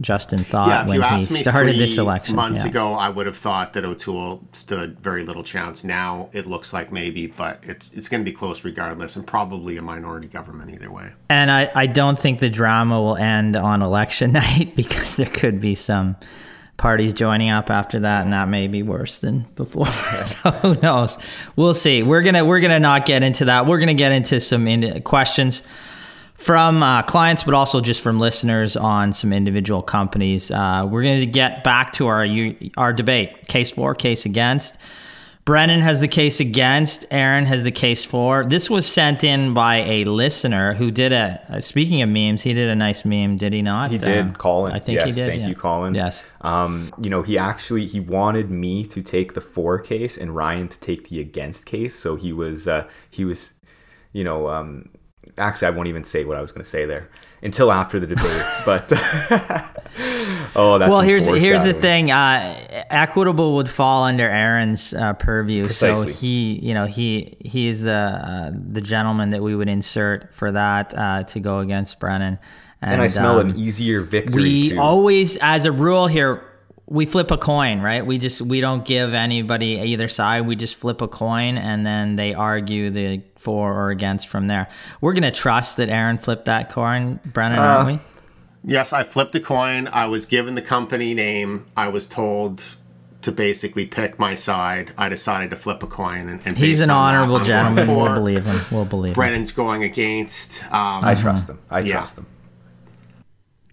Justin 0.00 0.44
thought 0.44 0.68
yeah, 0.68 0.86
when 0.86 1.18
he 1.18 1.24
started 1.24 1.76
this 1.76 1.98
election. 1.98 2.36
Months 2.36 2.64
yeah. 2.64 2.70
ago, 2.70 2.92
I 2.94 3.08
would 3.08 3.26
have 3.26 3.36
thought 3.36 3.72
that 3.72 3.84
O'Toole 3.84 4.42
stood 4.52 4.98
very 5.00 5.24
little 5.24 5.42
chance. 5.42 5.84
Now 5.84 6.30
it 6.32 6.46
looks 6.46 6.72
like 6.72 6.92
maybe, 6.92 7.26
but 7.26 7.60
it's 7.62 7.92
it's 7.92 8.08
going 8.08 8.24
to 8.24 8.30
be 8.30 8.34
close 8.34 8.64
regardless, 8.64 9.16
and 9.16 9.26
probably 9.26 9.76
a 9.76 9.82
minority 9.82 10.28
government 10.28 10.70
either 10.70 10.90
way. 10.90 11.12
And 11.28 11.50
I, 11.50 11.70
I 11.74 11.86
don't 11.86 12.18
think 12.18 12.38
the 12.38 12.50
drama 12.50 13.00
will 13.00 13.16
end 13.16 13.56
on 13.56 13.82
election 13.82 14.32
night 14.32 14.74
because 14.76 15.16
there 15.16 15.26
could 15.26 15.60
be 15.60 15.74
some 15.74 16.16
parties 16.78 17.12
joining 17.12 17.50
up 17.50 17.68
after 17.70 18.00
that, 18.00 18.22
and 18.22 18.32
that 18.32 18.48
may 18.48 18.68
be 18.68 18.82
worse 18.82 19.18
than 19.18 19.40
before. 19.54 19.86
so 20.24 20.50
who 20.50 20.74
knows? 20.80 21.18
We'll 21.56 21.74
see. 21.74 22.02
We're 22.02 22.22
gonna 22.22 22.46
we're 22.46 22.60
gonna 22.60 22.80
not 22.80 23.04
get 23.04 23.22
into 23.22 23.44
that. 23.44 23.66
We're 23.66 23.78
gonna 23.78 23.92
get 23.92 24.12
into 24.12 24.40
some 24.40 24.66
in- 24.66 25.02
questions 25.02 25.62
from 26.38 26.82
uh, 26.84 27.02
clients, 27.02 27.42
but 27.42 27.52
also 27.52 27.80
just 27.80 28.00
from 28.00 28.20
listeners 28.20 28.76
on 28.76 29.12
some 29.12 29.32
individual 29.32 29.82
companies. 29.82 30.50
Uh, 30.52 30.88
we're 30.88 31.02
going 31.02 31.20
to 31.20 31.26
get 31.26 31.64
back 31.64 31.92
to 31.92 32.06
our 32.06 32.26
our 32.76 32.92
debate: 32.92 33.48
case 33.48 33.72
for, 33.72 33.94
case 33.94 34.24
against. 34.24 34.78
Brennan 35.48 35.80
has 35.80 36.00
the 36.00 36.08
case 36.08 36.40
against. 36.40 37.06
Aaron 37.10 37.46
has 37.46 37.62
the 37.62 37.70
case 37.70 38.04
for. 38.04 38.44
This 38.44 38.68
was 38.68 38.86
sent 38.86 39.24
in 39.24 39.54
by 39.54 39.76
a 39.76 40.04
listener 40.04 40.74
who 40.74 40.90
did 40.90 41.10
a. 41.10 41.40
Uh, 41.48 41.60
speaking 41.62 42.02
of 42.02 42.10
memes, 42.10 42.42
he 42.42 42.52
did 42.52 42.68
a 42.68 42.74
nice 42.74 43.02
meme, 43.02 43.38
did 43.38 43.54
he 43.54 43.62
not? 43.62 43.90
He 43.90 43.96
did, 43.96 44.26
uh, 44.26 44.32
Colin. 44.34 44.74
I 44.74 44.78
think 44.78 44.96
yes, 44.96 45.06
he 45.06 45.12
did. 45.12 45.26
Thank 45.26 45.40
yeah. 45.40 45.48
you, 45.48 45.54
Colin. 45.54 45.94
Yes. 45.94 46.22
Um, 46.42 46.90
you 47.00 47.08
know, 47.08 47.22
he 47.22 47.38
actually 47.38 47.86
he 47.86 47.98
wanted 47.98 48.50
me 48.50 48.84
to 48.88 49.00
take 49.00 49.32
the 49.32 49.40
for 49.40 49.78
case 49.78 50.18
and 50.18 50.36
Ryan 50.36 50.68
to 50.68 50.78
take 50.80 51.08
the 51.08 51.18
against 51.18 51.64
case. 51.64 51.98
So 51.98 52.16
he 52.16 52.30
was 52.30 52.68
uh, 52.68 52.86
he 53.08 53.24
was, 53.24 53.54
you 54.12 54.24
know, 54.24 54.50
um, 54.50 54.90
actually, 55.38 55.68
I 55.68 55.70
won't 55.70 55.88
even 55.88 56.04
say 56.04 56.26
what 56.26 56.36
I 56.36 56.42
was 56.42 56.52
going 56.52 56.64
to 56.64 56.70
say 56.70 56.84
there 56.84 57.08
until 57.42 57.72
after 57.72 57.98
the 57.98 58.06
debate. 58.06 58.44
but 58.66 58.86
oh, 60.56 60.78
that's 60.78 60.90
well. 60.90 61.00
Here's 61.00 61.26
here's 61.26 61.62
the 61.62 61.74
thing. 61.74 62.10
Uh, 62.10 62.84
equitable 62.90 63.56
would 63.56 63.68
fall 63.68 64.04
under 64.04 64.28
Aaron's 64.28 64.94
uh, 64.94 65.14
purview, 65.14 65.64
Precisely. 65.64 66.12
so 66.12 66.18
he, 66.18 66.58
you 66.60 66.74
know, 66.74 66.86
he 66.86 67.36
he 67.40 67.68
is 67.68 67.82
the 67.82 67.92
uh, 67.92 68.50
the 68.52 68.80
gentleman 68.80 69.30
that 69.30 69.42
we 69.42 69.54
would 69.54 69.68
insert 69.68 70.34
for 70.34 70.52
that 70.52 70.94
uh, 70.96 71.24
to 71.24 71.40
go 71.40 71.60
against 71.60 71.98
Brennan. 71.98 72.38
And, 72.80 72.92
and 72.92 73.02
I 73.02 73.08
smell 73.08 73.40
um, 73.40 73.50
an 73.50 73.56
easier 73.56 74.00
victory. 74.02 74.42
We 74.42 74.70
too. 74.70 74.80
always, 74.80 75.36
as 75.40 75.64
a 75.64 75.72
rule 75.72 76.06
here, 76.06 76.44
we 76.90 77.04
flip 77.04 77.30
a 77.30 77.36
coin, 77.36 77.80
right? 77.80 78.04
We 78.04 78.18
just 78.18 78.40
we 78.40 78.60
don't 78.60 78.84
give 78.84 79.12
anybody 79.12 79.78
either 79.78 80.08
side. 80.08 80.46
We 80.46 80.56
just 80.56 80.76
flip 80.76 81.02
a 81.02 81.08
coin 81.08 81.58
and 81.58 81.84
then 81.84 82.16
they 82.16 82.34
argue 82.34 82.90
the 82.90 83.22
for 83.36 83.72
or 83.72 83.90
against 83.90 84.28
from 84.28 84.46
there. 84.46 84.68
We're 85.00 85.12
gonna 85.12 85.30
trust 85.30 85.76
that 85.76 85.90
Aaron 85.90 86.18
flipped 86.18 86.46
that 86.46 86.70
coin, 86.70 87.20
Brennan, 87.26 87.58
uh, 87.58 87.62
aren't 87.62 87.86
we? 87.86 87.98
Yes, 88.68 88.92
I 88.92 89.02
flipped 89.02 89.34
a 89.34 89.40
coin. 89.40 89.88
I 89.88 90.06
was 90.06 90.26
given 90.26 90.54
the 90.54 90.62
company 90.62 91.14
name. 91.14 91.66
I 91.76 91.88
was 91.88 92.06
told 92.06 92.76
to 93.22 93.32
basically 93.32 93.86
pick 93.86 94.18
my 94.18 94.34
side. 94.34 94.92
I 94.96 95.08
decided 95.08 95.50
to 95.50 95.56
flip 95.56 95.82
a 95.82 95.86
coin, 95.86 96.28
and, 96.28 96.40
and 96.44 96.56
he's 96.56 96.80
an 96.80 96.90
honorable 96.90 97.38
that, 97.38 97.46
gentleman. 97.46 97.88
We'll 97.88 98.14
believe 98.14 98.44
him. 98.44 98.60
We'll 98.70 98.84
believe 98.84 99.14
Brennan's 99.14 99.50
him. 99.50 99.56
going 99.56 99.84
against. 99.84 100.64
Um, 100.64 101.04
I 101.04 101.14
trust 101.14 101.48
him. 101.48 101.58
I 101.70 101.80
yeah. 101.80 101.94
trust 101.94 102.18
him. 102.18 102.26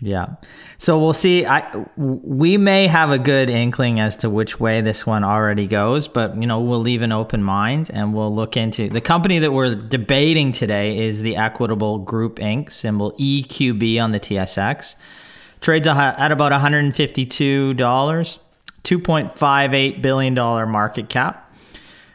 Yeah. 0.02 0.36
So 0.78 1.00
we'll 1.00 1.14
see. 1.14 1.46
I 1.46 1.86
we 1.96 2.58
may 2.58 2.88
have 2.88 3.12
a 3.12 3.18
good 3.18 3.50
inkling 3.50 4.00
as 4.00 4.18
to 4.18 4.30
which 4.30 4.60
way 4.60 4.82
this 4.82 5.06
one 5.06 5.24
already 5.24 5.68
goes, 5.68 6.08
but 6.08 6.36
you 6.36 6.48
know 6.48 6.60
we'll 6.60 6.82
leave 6.82 7.02
an 7.02 7.12
open 7.12 7.42
mind 7.42 7.90
and 7.94 8.14
we'll 8.14 8.34
look 8.34 8.58
into 8.58 8.90
the 8.90 9.02
company 9.02 9.40
that 9.40 9.54
we're 9.54 9.74
debating 9.74 10.52
today 10.52 10.98
is 10.98 11.22
the 11.22 11.38
Equitable 11.38 12.00
Group 12.00 12.40
Inc. 12.40 12.72
symbol 12.72 13.14
EQB 13.14 14.02
on 14.02 14.12
the 14.12 14.20
TSX. 14.20 14.96
Trades 15.62 15.88
at 15.88 16.32
about 16.32 16.52
152 16.52 17.74
dollars, 17.76 18.40
2.58 18.84 20.02
billion 20.02 20.34
dollar 20.34 20.66
market 20.66 21.08
cap. 21.08 21.42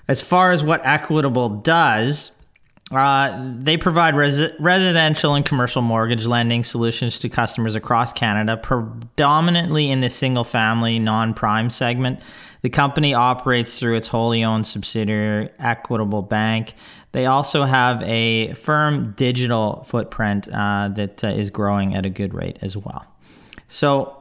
As 0.06 0.20
far 0.20 0.50
as 0.50 0.62
what 0.62 0.84
Equitable 0.84 1.48
does, 1.48 2.32
uh, 2.90 3.54
they 3.58 3.76
provide 3.76 4.16
res- 4.16 4.52
residential 4.58 5.34
and 5.34 5.44
commercial 5.44 5.82
mortgage 5.82 6.26
lending 6.26 6.62
solutions 6.64 7.18
to 7.20 7.28
customers 7.28 7.74
across 7.74 8.12
Canada, 8.12 8.56
predominantly 8.56 9.90
in 9.90 10.00
the 10.00 10.10
single 10.10 10.44
family 10.44 10.98
non 10.98 11.34
prime 11.34 11.70
segment. 11.70 12.20
The 12.62 12.70
company 12.70 13.14
operates 13.14 13.78
through 13.78 13.96
its 13.96 14.08
wholly 14.08 14.44
owned 14.44 14.66
subsidiary, 14.66 15.50
Equitable 15.58 16.22
Bank. 16.22 16.74
They 17.12 17.26
also 17.26 17.64
have 17.64 18.02
a 18.02 18.52
firm 18.54 19.14
digital 19.16 19.82
footprint 19.84 20.48
uh, 20.52 20.88
that 20.94 21.24
uh, 21.24 21.28
is 21.28 21.50
growing 21.50 21.94
at 21.94 22.04
a 22.04 22.10
good 22.10 22.34
rate 22.34 22.58
as 22.60 22.76
well. 22.76 23.06
So, 23.66 24.16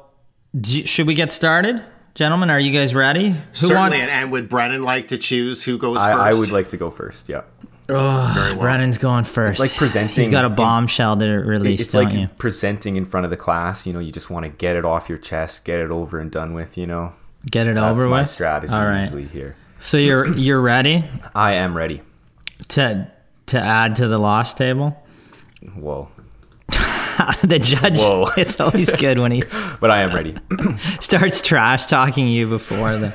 do, 0.59 0.85
should 0.85 1.05
we 1.05 1.13
get 1.15 1.31
started? 1.31 1.83
Gentlemen, 2.15 2.49
are 2.49 2.59
you 2.59 2.71
guys 2.71 2.95
ready? 2.95 3.29
Who 3.29 3.37
Certainly, 3.51 3.99
want- 3.99 4.11
and 4.11 4.31
would 4.31 4.49
Brennan 4.49 4.83
like 4.83 5.09
to 5.09 5.17
choose 5.17 5.63
who 5.63 5.77
goes 5.77 5.97
I, 5.99 6.13
first? 6.13 6.35
I 6.35 6.39
would 6.39 6.51
like 6.51 6.69
to 6.69 6.77
go 6.77 6.89
first, 6.89 7.29
yeah. 7.29 7.41
Oh, 7.89 7.95
well. 7.95 8.59
Brennan's 8.59 8.97
going 8.97 9.23
first. 9.23 9.59
It's 9.59 9.71
like 9.71 9.77
presenting. 9.77 10.15
He's 10.15 10.29
got 10.29 10.45
a 10.45 10.49
bombshell 10.49 11.17
to 11.17 11.25
release. 11.27 11.81
It's 11.81 11.93
like 11.93 12.13
you? 12.13 12.27
presenting 12.37 12.95
in 12.95 13.05
front 13.05 13.25
of 13.25 13.29
the 13.29 13.37
class. 13.37 13.85
You 13.87 13.93
know, 13.93 13.99
you 13.99 14.11
just 14.11 14.29
want 14.29 14.45
to 14.45 14.49
get 14.49 14.75
it 14.75 14.85
off 14.85 15.09
your 15.09 15.17
chest, 15.17 15.65
get 15.65 15.79
it 15.79 15.91
over 15.91 16.19
and 16.19 16.31
done 16.31 16.53
with. 16.53 16.77
You 16.77 16.87
know, 16.87 17.13
get 17.49 17.67
it 17.67 17.75
That's 17.75 17.83
over 17.83 18.07
my 18.07 18.21
with. 18.21 18.29
strategy 18.29 18.73
All 18.73 18.85
right. 18.85 19.05
usually 19.05 19.25
here. 19.25 19.55
So 19.79 19.97
you're 19.97 20.33
you're 20.35 20.61
ready. 20.61 21.03
I 21.33 21.53
am 21.53 21.75
ready 21.75 22.01
to 22.69 23.11
to 23.47 23.59
add 23.59 23.95
to 23.95 24.07
the 24.07 24.17
loss 24.17 24.53
table. 24.53 25.01
Whoa. 27.29 27.41
the 27.47 27.59
judge. 27.59 27.99
Whoa. 27.99 28.29
It's 28.37 28.59
always 28.59 28.91
good 28.93 29.19
when 29.19 29.31
he. 29.31 29.43
but 29.79 29.91
I 29.91 30.01
am 30.01 30.13
ready. 30.13 30.35
starts 30.99 31.41
trash 31.41 31.87
talking 31.87 32.27
you 32.27 32.47
before 32.47 32.97
the. 32.97 33.07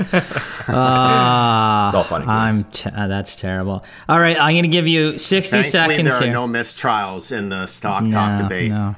Uh, 0.68 1.86
it's 1.86 1.94
all 1.94 2.04
funny. 2.04 2.26
I'm. 2.26 2.64
T- 2.64 2.90
uh, 2.90 3.06
that's 3.08 3.36
terrible. 3.36 3.84
All 4.08 4.20
right, 4.20 4.36
I'm 4.38 4.52
going 4.52 4.62
to 4.62 4.68
give 4.68 4.86
you 4.86 5.18
60 5.18 5.50
Thankfully, 5.50 5.70
seconds 5.70 6.10
there 6.10 6.28
here. 6.28 6.30
are 6.30 6.46
no 6.46 6.46
mistrials 6.46 7.36
in 7.36 7.48
the 7.48 7.66
stock 7.66 8.02
no, 8.02 8.10
talk 8.12 8.42
debate. 8.42 8.70
No. 8.70 8.94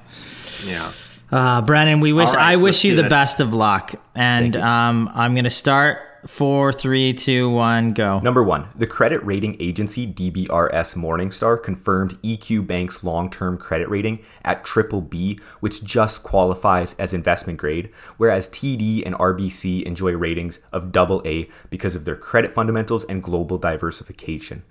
Yeah. 0.64 0.90
Uh, 1.30 1.60
Brennan, 1.62 2.00
we 2.00 2.12
wish 2.12 2.28
right, 2.28 2.52
I 2.52 2.56
wish 2.56 2.84
you 2.84 2.94
the 2.94 3.02
this. 3.02 3.10
best 3.10 3.40
of 3.40 3.52
luck, 3.52 3.94
and 4.14 4.56
um, 4.56 5.10
I'm 5.14 5.34
going 5.34 5.44
to 5.44 5.50
start 5.50 5.98
Four, 6.24 6.72
three, 6.72 7.12
two, 7.12 7.50
one, 7.50 7.92
go. 7.92 8.20
Number 8.20 8.42
one, 8.42 8.68
the 8.74 8.86
credit 8.86 9.24
rating 9.24 9.56
agency 9.60 10.06
DBRS 10.06 10.94
Morningstar 10.94 11.62
confirmed 11.62 12.20
EQ 12.22 12.66
Bank's 12.66 13.04
long 13.04 13.30
term 13.30 13.58
credit 13.58 13.88
rating 13.88 14.24
at 14.44 14.64
triple 14.64 15.00
B, 15.00 15.38
which 15.60 15.84
just 15.84 16.22
qualifies 16.22 16.94
as 16.94 17.12
investment 17.12 17.58
grade, 17.58 17.90
whereas 18.16 18.48
TD 18.48 19.04
and 19.04 19.14
RBC 19.16 19.82
enjoy 19.82 20.12
ratings 20.12 20.60
of 20.72 20.92
double 20.92 21.22
A 21.24 21.48
because 21.70 21.94
of 21.94 22.04
their 22.04 22.16
credit 22.16 22.52
fundamentals 22.52 23.04
and 23.04 23.22
global 23.22 23.58
diversification. 23.58 24.62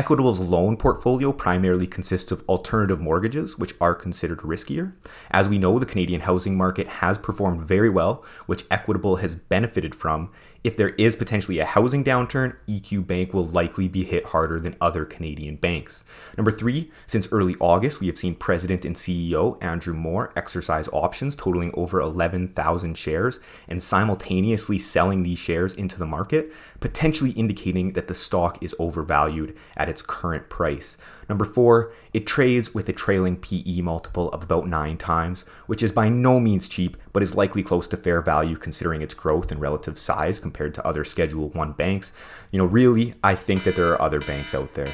Equitable's 0.00 0.40
loan 0.40 0.78
portfolio 0.78 1.30
primarily 1.30 1.86
consists 1.86 2.32
of 2.32 2.42
alternative 2.48 2.98
mortgages, 2.98 3.58
which 3.58 3.74
are 3.82 3.94
considered 3.94 4.38
riskier. 4.38 4.94
As 5.30 5.46
we 5.46 5.58
know, 5.58 5.78
the 5.78 5.84
Canadian 5.84 6.22
housing 6.22 6.56
market 6.56 6.88
has 6.88 7.18
performed 7.18 7.60
very 7.60 7.90
well, 7.90 8.24
which 8.46 8.64
Equitable 8.70 9.16
has 9.16 9.34
benefited 9.34 9.94
from, 9.94 10.30
if 10.62 10.76
there 10.76 10.90
is 10.90 11.16
potentially 11.16 11.58
a 11.58 11.64
housing 11.64 12.04
downturn, 12.04 12.54
EQ 12.68 13.06
Bank 13.06 13.32
will 13.32 13.46
likely 13.46 13.88
be 13.88 14.04
hit 14.04 14.26
harder 14.26 14.60
than 14.60 14.76
other 14.78 15.06
Canadian 15.06 15.56
banks. 15.56 16.04
Number 16.36 16.50
three, 16.50 16.90
since 17.06 17.32
early 17.32 17.56
August, 17.60 17.98
we 17.98 18.08
have 18.08 18.18
seen 18.18 18.34
President 18.34 18.84
and 18.84 18.94
CEO 18.94 19.56
Andrew 19.62 19.94
Moor 19.94 20.32
exercise 20.36 20.86
options 20.92 21.34
totaling 21.34 21.70
over 21.72 21.98
11,000 21.98 22.98
shares 22.98 23.40
and 23.68 23.82
simultaneously 23.82 24.78
selling 24.78 25.22
these 25.22 25.38
shares 25.38 25.74
into 25.74 25.98
the 25.98 26.04
market, 26.04 26.52
potentially 26.78 27.30
indicating 27.30 27.94
that 27.94 28.08
the 28.08 28.14
stock 28.14 28.62
is 28.62 28.74
overvalued 28.78 29.56
at 29.78 29.88
its 29.90 30.00
current 30.02 30.48
price. 30.48 30.96
Number 31.28 31.44
four, 31.44 31.92
it 32.14 32.26
trades 32.26 32.74
with 32.74 32.88
a 32.88 32.92
trailing 32.92 33.36
PE 33.36 33.82
multiple 33.82 34.30
of 34.30 34.42
about 34.42 34.66
nine 34.66 34.96
times, 34.96 35.44
which 35.66 35.82
is 35.82 35.92
by 35.92 36.08
no 36.08 36.40
means 36.40 36.68
cheap, 36.68 36.96
but 37.12 37.22
is 37.22 37.34
likely 37.34 37.62
close 37.62 37.86
to 37.88 37.96
fair 37.96 38.20
value 38.20 38.56
considering 38.56 39.02
its 39.02 39.14
growth 39.14 39.52
and 39.52 39.60
relative 39.60 39.98
size 39.98 40.38
compared 40.38 40.72
to 40.74 40.86
other 40.86 41.04
Schedule 41.04 41.50
1 41.50 41.72
banks. 41.72 42.12
You 42.50 42.58
know, 42.58 42.64
really, 42.64 43.14
I 43.22 43.34
think 43.34 43.64
that 43.64 43.76
there 43.76 43.92
are 43.92 44.00
other 44.00 44.20
banks 44.20 44.54
out 44.54 44.74
there 44.74 44.92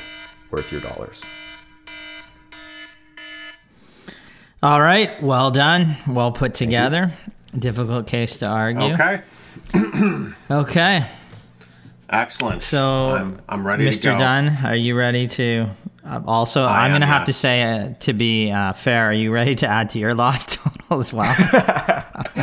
worth 0.51 0.73
your 0.73 0.81
dollars. 0.81 1.23
All 4.63 4.81
right, 4.81 5.23
well 5.23 5.51
done, 5.51 5.97
well 6.09 6.33
put 6.33 6.55
together. 6.55 7.13
Difficult 7.57 8.07
case 8.07 8.39
to 8.39 8.47
argue. 8.47 8.95
Okay. 8.95 9.21
okay. 10.51 11.07
Excellent. 12.09 12.63
So 12.63 13.11
I'm, 13.11 13.41
I'm 13.49 13.67
ready 13.67 13.85
Mr. 13.85 14.17
Dunn, 14.17 14.65
are 14.65 14.77
you 14.77 14.97
ready 14.97 15.27
to? 15.29 15.67
Uh, 16.05 16.23
also, 16.25 16.65
I 16.65 16.85
am 16.85 16.93
going 16.93 17.01
to 17.01 17.07
have 17.07 17.23
yes. 17.23 17.27
to 17.27 17.33
say, 17.33 17.63
uh, 17.65 17.95
to 18.01 18.13
be 18.13 18.53
uh, 18.53 18.73
fair, 18.73 19.07
are 19.07 19.13
you 19.13 19.33
ready 19.33 19.57
to 19.57 19.67
add 19.67 19.91
to 19.91 19.99
your 19.99 20.15
loss 20.15 20.57
total 20.57 21.01
as 21.01 21.13
well? 21.13 21.35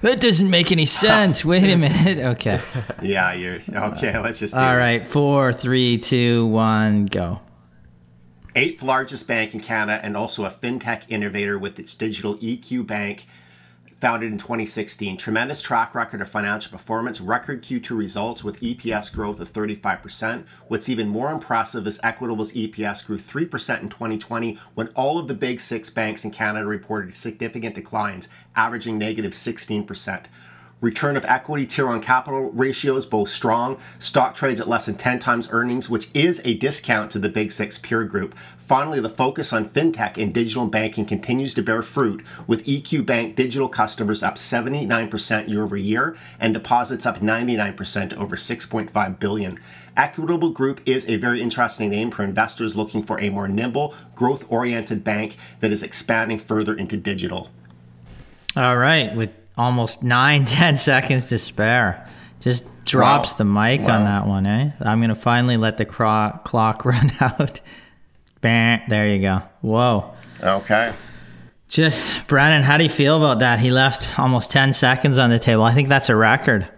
that 0.00 0.20
doesn't 0.20 0.48
make 0.48 0.72
any 0.72 0.86
sense. 0.86 1.44
Wait 1.44 1.70
a 1.70 1.76
minute. 1.76 2.24
Okay. 2.24 2.60
Yeah, 3.02 3.34
you're 3.34 3.58
okay. 3.70 4.18
Let's 4.18 4.38
just. 4.38 4.54
All 4.54 4.62
this. 4.62 4.78
right, 4.78 5.02
four, 5.02 5.52
three, 5.52 5.98
two, 5.98 6.46
one, 6.46 7.06
go. 7.06 7.40
Eighth 8.56 8.82
largest 8.82 9.28
bank 9.28 9.52
in 9.52 9.60
Canada 9.60 10.00
and 10.02 10.16
also 10.16 10.44
a 10.44 10.50
fintech 10.50 11.04
innovator 11.08 11.58
with 11.58 11.78
its 11.78 11.94
digital 11.94 12.36
EQ 12.36 12.86
Bank 12.86 13.26
founded 14.04 14.30
in 14.30 14.36
2016. 14.36 15.16
Tremendous 15.16 15.62
track 15.62 15.94
record 15.94 16.20
of 16.20 16.28
financial 16.28 16.70
performance, 16.70 17.22
record 17.22 17.62
Q2 17.62 17.96
results 17.96 18.44
with 18.44 18.60
EPS 18.60 19.10
growth 19.10 19.40
of 19.40 19.50
35%. 19.50 20.44
What's 20.68 20.90
even 20.90 21.08
more 21.08 21.32
impressive 21.32 21.86
is 21.86 21.98
Equitable's 22.04 22.52
EPS 22.52 23.06
grew 23.06 23.16
3% 23.16 23.80
in 23.80 23.88
2020 23.88 24.58
when 24.74 24.88
all 24.88 25.18
of 25.18 25.26
the 25.26 25.32
big 25.32 25.58
six 25.58 25.88
banks 25.88 26.26
in 26.26 26.32
Canada 26.32 26.66
reported 26.66 27.16
significant 27.16 27.74
declines, 27.74 28.28
averaging 28.56 28.98
negative 28.98 29.32
16%. 29.32 30.26
Return 30.84 31.16
of 31.16 31.24
equity 31.24 31.64
tier 31.64 31.86
one 31.86 32.02
capital 32.02 32.50
ratios 32.50 33.06
both 33.06 33.30
strong. 33.30 33.78
Stock 33.98 34.34
trades 34.34 34.60
at 34.60 34.68
less 34.68 34.84
than 34.84 34.96
10 34.96 35.18
times 35.18 35.48
earnings, 35.50 35.88
which 35.88 36.10
is 36.12 36.42
a 36.44 36.58
discount 36.58 37.10
to 37.12 37.18
the 37.18 37.30
big 37.30 37.50
six 37.52 37.78
peer 37.78 38.04
group. 38.04 38.34
Finally, 38.58 39.00
the 39.00 39.08
focus 39.08 39.54
on 39.54 39.64
fintech 39.64 40.22
and 40.22 40.34
digital 40.34 40.66
banking 40.66 41.06
continues 41.06 41.54
to 41.54 41.62
bear 41.62 41.80
fruit, 41.80 42.22
with 42.46 42.66
EQ 42.66 43.06
Bank 43.06 43.34
digital 43.34 43.66
customers 43.66 44.22
up 44.22 44.34
79% 44.34 45.48
year 45.48 45.62
over 45.62 45.74
year 45.78 46.18
and 46.38 46.52
deposits 46.52 47.06
up 47.06 47.20
99% 47.20 48.12
over 48.18 48.36
6.5 48.36 49.18
billion. 49.18 49.58
Equitable 49.96 50.50
Group 50.50 50.82
is 50.84 51.08
a 51.08 51.16
very 51.16 51.40
interesting 51.40 51.88
name 51.88 52.10
for 52.10 52.24
investors 52.24 52.76
looking 52.76 53.02
for 53.02 53.18
a 53.22 53.30
more 53.30 53.48
nimble, 53.48 53.94
growth 54.14 54.44
oriented 54.50 55.02
bank 55.02 55.38
that 55.60 55.72
is 55.72 55.82
expanding 55.82 56.38
further 56.38 56.74
into 56.74 56.98
digital. 56.98 57.48
All 58.54 58.76
right. 58.76 59.16
With 59.16 59.43
almost 59.56 60.02
nine, 60.02 60.44
ten 60.46 60.76
seconds 60.76 61.26
to 61.26 61.38
spare. 61.38 62.06
Just 62.40 62.66
drops 62.84 63.32
wow. 63.32 63.36
the 63.38 63.44
mic 63.44 63.82
wow. 63.82 63.96
on 63.96 64.04
that 64.04 64.26
one, 64.26 64.46
eh? 64.46 64.72
I'm 64.80 64.98
going 64.98 65.08
to 65.08 65.14
finally 65.14 65.56
let 65.56 65.78
the 65.78 65.84
cro- 65.84 66.38
clock 66.44 66.84
run 66.84 67.12
out. 67.20 67.60
Bam, 68.40 68.82
there 68.88 69.08
you 69.08 69.22
go. 69.22 69.42
Whoa. 69.62 70.14
Okay. 70.42 70.92
Just, 71.68 72.26
Brennan, 72.26 72.62
how 72.62 72.76
do 72.76 72.84
you 72.84 72.90
feel 72.90 73.16
about 73.16 73.38
that? 73.38 73.58
He 73.58 73.70
left 73.70 74.18
almost 74.18 74.50
10 74.50 74.74
seconds 74.74 75.18
on 75.18 75.30
the 75.30 75.38
table. 75.38 75.62
I 75.64 75.72
think 75.72 75.88
that's 75.88 76.10
a 76.10 76.16
record. 76.16 76.68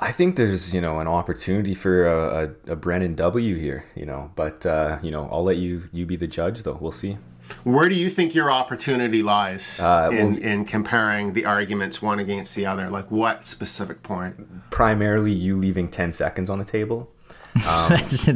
I 0.00 0.10
think 0.10 0.34
there's, 0.34 0.74
you 0.74 0.80
know, 0.80 0.98
an 0.98 1.06
opportunity 1.06 1.74
for 1.74 2.06
a, 2.06 2.54
a, 2.66 2.72
a 2.72 2.76
Brennan 2.76 3.14
W 3.14 3.54
here, 3.54 3.84
you 3.94 4.04
know, 4.04 4.32
but, 4.34 4.66
uh, 4.66 4.98
you 5.00 5.12
know, 5.12 5.28
I'll 5.30 5.44
let 5.44 5.58
you, 5.58 5.84
you 5.92 6.06
be 6.06 6.16
the 6.16 6.26
judge 6.26 6.64
though. 6.64 6.76
We'll 6.80 6.90
see. 6.90 7.18
Where 7.64 7.88
do 7.88 7.94
you 7.94 8.10
think 8.10 8.34
your 8.34 8.50
opportunity 8.50 9.22
lies 9.22 9.78
uh, 9.80 10.10
in, 10.12 10.34
well, 10.34 10.42
in 10.42 10.64
comparing 10.64 11.32
the 11.32 11.44
arguments 11.44 12.00
one 12.02 12.18
against 12.18 12.54
the 12.54 12.66
other? 12.66 12.88
Like 12.88 13.10
what 13.10 13.44
specific 13.44 14.02
point? 14.02 14.70
Primarily, 14.70 15.32
you 15.32 15.58
leaving 15.58 15.88
ten 15.88 16.12
seconds 16.12 16.50
on 16.50 16.58
the 16.58 16.64
table. 16.64 17.10
Um, 17.68 17.90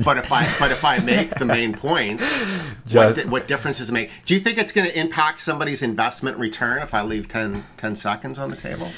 but 0.04 0.18
if 0.18 0.30
I 0.30 0.46
but 0.58 0.70
if 0.70 0.84
I 0.84 0.98
make 0.98 1.30
the 1.36 1.46
main 1.46 1.72
points, 1.72 2.60
Just, 2.86 3.24
what, 3.24 3.30
what 3.30 3.46
difference 3.48 3.78
does 3.78 3.88
it 3.88 3.92
make? 3.92 4.10
Do 4.26 4.34
you 4.34 4.40
think 4.40 4.58
it's 4.58 4.72
going 4.72 4.86
to 4.86 4.98
impact 4.98 5.40
somebody's 5.40 5.82
investment 5.82 6.36
return 6.36 6.82
if 6.82 6.94
I 6.94 7.02
leave 7.02 7.26
10, 7.26 7.64
10 7.78 7.96
seconds 7.96 8.38
on 8.38 8.50
the 8.50 8.56
table? 8.56 8.90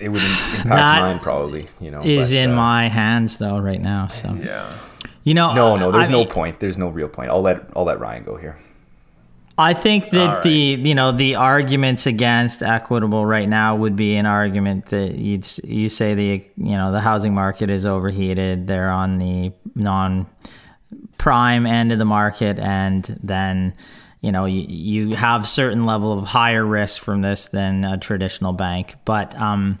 It 0.00 0.08
would 0.08 0.22
impact 0.22 0.64
that 0.64 1.00
mine 1.00 1.18
probably. 1.18 1.68
You 1.80 1.90
know, 1.90 2.02
is 2.02 2.30
but, 2.30 2.38
in 2.38 2.50
uh, 2.52 2.56
my 2.56 2.88
hands 2.88 3.36
though 3.36 3.58
right 3.58 3.80
now. 3.80 4.06
So 4.06 4.32
yeah. 4.34 4.72
You 5.24 5.34
know, 5.34 5.54
no, 5.54 5.76
no. 5.76 5.90
There's 5.92 6.08
I 6.08 6.12
no 6.12 6.20
mean, 6.20 6.28
point. 6.28 6.60
There's 6.60 6.78
no 6.78 6.88
real 6.88 7.08
point. 7.08 7.30
I'll 7.30 7.42
let 7.42 7.64
I'll 7.76 7.84
let 7.84 8.00
Ryan 8.00 8.24
go 8.24 8.36
here. 8.36 8.58
I 9.58 9.74
think 9.74 10.10
that 10.10 10.26
right. 10.26 10.42
the 10.42 10.50
you 10.50 10.94
know 10.94 11.12
the 11.12 11.34
arguments 11.34 12.06
against 12.06 12.62
equitable 12.62 13.26
right 13.26 13.48
now 13.48 13.76
would 13.76 13.96
be 13.96 14.16
an 14.16 14.26
argument 14.26 14.86
that 14.86 15.16
you 15.16 15.40
you 15.64 15.88
say 15.88 16.14
the 16.14 16.50
you 16.56 16.76
know 16.76 16.90
the 16.90 17.00
housing 17.00 17.34
market 17.34 17.68
is 17.68 17.84
overheated. 17.84 18.66
They're 18.66 18.90
on 18.90 19.18
the 19.18 19.52
non 19.74 20.26
prime 21.18 21.66
end 21.66 21.92
of 21.92 21.98
the 21.98 22.04
market, 22.06 22.58
and 22.58 23.04
then 23.22 23.74
you 24.20 24.32
know 24.32 24.46
you, 24.46 24.64
you 24.68 25.16
have 25.16 25.46
certain 25.46 25.84
level 25.84 26.16
of 26.16 26.24
higher 26.24 26.64
risk 26.64 27.02
from 27.02 27.20
this 27.20 27.48
than 27.48 27.84
a 27.84 27.98
traditional 27.98 28.52
bank. 28.52 28.96
But 29.04 29.38
um, 29.38 29.78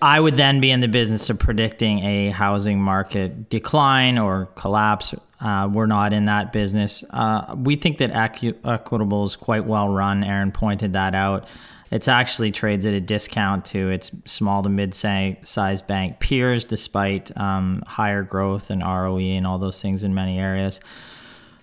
I 0.00 0.20
would 0.20 0.36
then 0.36 0.60
be 0.60 0.70
in 0.70 0.80
the 0.80 0.88
business 0.88 1.28
of 1.30 1.38
predicting 1.38 2.00
a 2.00 2.28
housing 2.28 2.80
market 2.80 3.48
decline 3.48 4.18
or 4.18 4.46
collapse 4.54 5.14
uh, 5.42 5.68
we're 5.72 5.86
not 5.86 6.12
in 6.12 6.26
that 6.26 6.52
business. 6.52 7.02
Uh, 7.10 7.56
we 7.58 7.74
think 7.74 7.98
that 7.98 8.12
Equ- 8.12 8.56
Equitable 8.64 9.24
is 9.24 9.34
quite 9.34 9.64
well 9.64 9.88
run. 9.88 10.22
Aaron 10.22 10.52
pointed 10.52 10.92
that 10.92 11.14
out. 11.14 11.48
It's 11.90 12.08
actually 12.08 12.52
trades 12.52 12.86
at 12.86 12.94
a 12.94 13.00
discount 13.00 13.66
to 13.66 13.90
its 13.90 14.12
small 14.24 14.62
to 14.62 14.68
mid 14.68 14.94
sized 14.94 15.86
bank 15.86 16.20
peers, 16.20 16.64
despite 16.64 17.36
um, 17.36 17.82
higher 17.86 18.22
growth 18.22 18.70
and 18.70 18.82
ROE 18.82 19.18
and 19.18 19.46
all 19.46 19.58
those 19.58 19.82
things 19.82 20.04
in 20.04 20.14
many 20.14 20.38
areas. 20.38 20.80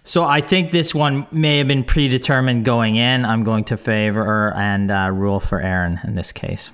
So 0.04 0.24
I 0.24 0.42
think 0.42 0.72
this 0.72 0.94
one 0.94 1.26
may 1.32 1.60
have 1.60 1.68
been 1.68 1.84
predetermined 1.84 2.66
going 2.66 2.96
in. 2.96 3.26
I'm 3.26 3.44
going 3.44 3.64
to 3.66 3.78
favor 3.78 4.54
and 4.56 4.92
uh, 4.92 5.10
rule 5.14 5.40
for 5.40 5.62
Aaron 5.62 6.00
in 6.04 6.16
this 6.16 6.32
case. 6.32 6.72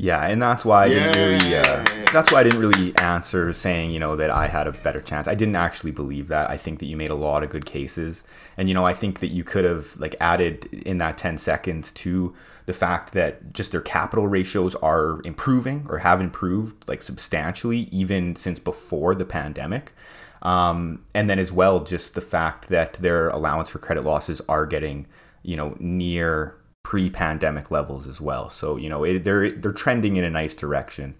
Yeah, 0.00 0.24
and 0.24 0.40
that's 0.40 0.64
why 0.64 0.84
I 0.84 0.88
didn't 0.88 1.42
really. 1.42 1.56
Uh, 1.56 1.84
that's 2.10 2.32
why 2.32 2.40
I 2.40 2.42
didn't 2.42 2.60
really 2.60 2.96
answer 2.96 3.52
saying 3.52 3.90
you 3.90 4.00
know 4.00 4.16
that 4.16 4.30
I 4.30 4.48
had 4.48 4.66
a 4.66 4.72
better 4.72 5.02
chance. 5.02 5.28
I 5.28 5.34
didn't 5.34 5.56
actually 5.56 5.90
believe 5.90 6.28
that. 6.28 6.48
I 6.48 6.56
think 6.56 6.78
that 6.78 6.86
you 6.86 6.96
made 6.96 7.10
a 7.10 7.14
lot 7.14 7.42
of 7.42 7.50
good 7.50 7.66
cases, 7.66 8.24
and 8.56 8.66
you 8.66 8.74
know 8.74 8.86
I 8.86 8.94
think 8.94 9.20
that 9.20 9.28
you 9.28 9.44
could 9.44 9.66
have 9.66 9.98
like 9.98 10.16
added 10.18 10.64
in 10.72 10.96
that 10.98 11.18
ten 11.18 11.36
seconds 11.36 11.92
to 11.92 12.34
the 12.64 12.72
fact 12.72 13.12
that 13.12 13.52
just 13.52 13.72
their 13.72 13.82
capital 13.82 14.26
ratios 14.26 14.74
are 14.76 15.20
improving 15.22 15.84
or 15.90 15.98
have 15.98 16.18
improved 16.18 16.88
like 16.88 17.02
substantially 17.02 17.80
even 17.92 18.36
since 18.36 18.58
before 18.58 19.14
the 19.14 19.26
pandemic. 19.26 19.92
Um, 20.40 21.04
and 21.12 21.28
then 21.28 21.38
as 21.38 21.52
well, 21.52 21.80
just 21.80 22.14
the 22.14 22.22
fact 22.22 22.70
that 22.70 22.94
their 22.94 23.28
allowance 23.28 23.68
for 23.68 23.78
credit 23.78 24.06
losses 24.06 24.40
are 24.48 24.64
getting 24.64 25.06
you 25.42 25.56
know 25.56 25.76
near 25.78 26.54
pre-pandemic 26.82 27.70
levels 27.70 28.08
as 28.08 28.20
well. 28.20 28.50
So 28.50 28.76
you 28.76 28.88
know 28.88 29.04
it, 29.04 29.24
they're 29.24 29.50
they're 29.50 29.72
trending 29.72 30.16
in 30.16 30.24
a 30.24 30.30
nice 30.30 30.54
direction, 30.54 31.14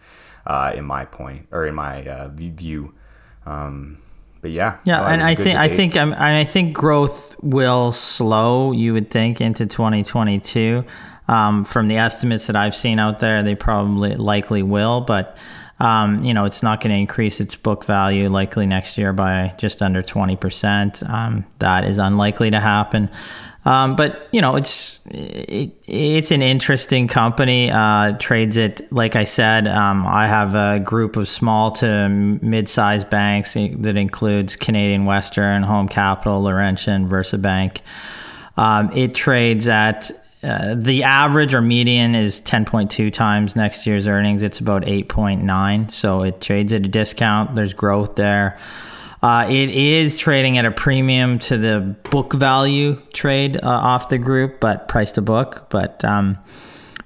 uh, 0.47 0.73
in 0.75 0.85
my 0.85 1.05
point 1.05 1.47
or 1.51 1.67
in 1.67 1.75
my 1.75 2.05
uh, 2.05 2.29
view. 2.29 2.95
Um, 3.47 3.99
but 4.43 4.51
yeah, 4.51 4.79
yeah, 4.85 5.03
and 5.03 5.23
I 5.23 5.35
think. 5.35 5.59
I 5.59 5.69
think 5.69 5.97
um, 5.97 6.15
I 6.17 6.45
think 6.45 6.75
growth 6.75 7.37
will 7.43 7.93
slow. 7.93 8.73
You 8.73 8.95
would 8.95 9.11
think 9.11 9.41
into 9.41 9.67
2022. 9.67 10.85
Um, 11.29 11.63
from 11.63 11.87
the 11.87 11.97
estimates 11.97 12.49
that 12.49 12.57
I've 12.57 12.75
seen 12.75 12.99
out 12.99 13.21
there, 13.21 13.43
they 13.43 13.55
probably 13.55 14.17
likely 14.17 14.63
will, 14.63 15.01
but. 15.01 15.37
Um, 15.83 16.25
you 16.25 16.35
know, 16.35 16.45
it's 16.45 16.63
not 16.63 16.83
going 16.83 16.91
to 16.91 16.99
increase 16.99 17.41
its 17.41 17.57
book 17.57 17.87
value 17.87 18.29
likely 18.29 18.67
next 18.67 18.99
year 18.99 19.15
by 19.15 19.55
just 19.57 19.81
under 19.81 20.03
20%. 20.03 21.09
Um, 21.09 21.47
that 21.59 21.85
is 21.85 21.97
unlikely 21.97 22.51
to 22.51 22.61
happen. 22.61 23.09
Um, 23.65 23.95
but 23.95 24.29
you 24.33 24.41
know, 24.41 24.57
it's 24.57 25.01
it, 25.07 25.73
it's 25.87 26.31
an 26.31 26.41
interesting 26.41 27.09
company. 27.09 27.71
Uh, 27.71 28.17
trades 28.19 28.57
it 28.57 28.91
like 28.91 29.17
I 29.17 29.25
said. 29.25 29.69
Um, 29.69 30.07
I 30.07 30.27
have 30.27 30.55
a 30.55 30.81
group 30.81 31.17
of 31.17 31.29
small 31.29 31.71
to 31.73 32.09
mid-sized 32.09 33.11
banks 33.11 33.55
that 33.55 33.97
includes 33.97 34.57
Canadian 34.57 35.05
Western, 35.05 35.63
Home 35.63 35.89
Capital, 35.89 36.43
Laurentian, 36.43 37.09
VersaBank. 37.09 37.81
Um, 38.57 38.91
it 38.95 39.15
trades 39.15 39.69
at 39.69 40.11
uh, 40.43 40.75
the 40.75 41.03
average 41.03 41.55
or 41.55 41.61
median 41.61 42.15
is 42.15 42.41
10.2 42.41 43.13
times 43.13 43.57
next 43.57 43.87
year's 43.87 44.09
earnings. 44.09 44.43
It's 44.43 44.59
about 44.59 44.85
8.9, 44.85 45.91
so 45.91 46.23
it 46.23 46.41
trades 46.41 46.73
at 46.73 46.87
a 46.87 46.89
discount. 46.89 47.55
There's 47.55 47.75
growth 47.75 48.17
there. 48.17 48.59
Uh, 49.23 49.47
it 49.51 49.69
is 49.69 50.19
trading 50.19 50.57
at 50.57 50.65
a 50.65 50.71
premium 50.71 51.39
to 51.39 51.59
the 51.59 51.95
book 52.11 52.33
value 52.33 52.97
trade 53.13 53.57
uh, 53.57 53.69
off 53.69 54.09
the 54.09 54.17
group, 54.17 54.61
but 54.61 54.89
price 54.89 55.13
to 55.13 55.21
book, 55.21 55.67
but 55.69 56.03
um, 56.05 56.39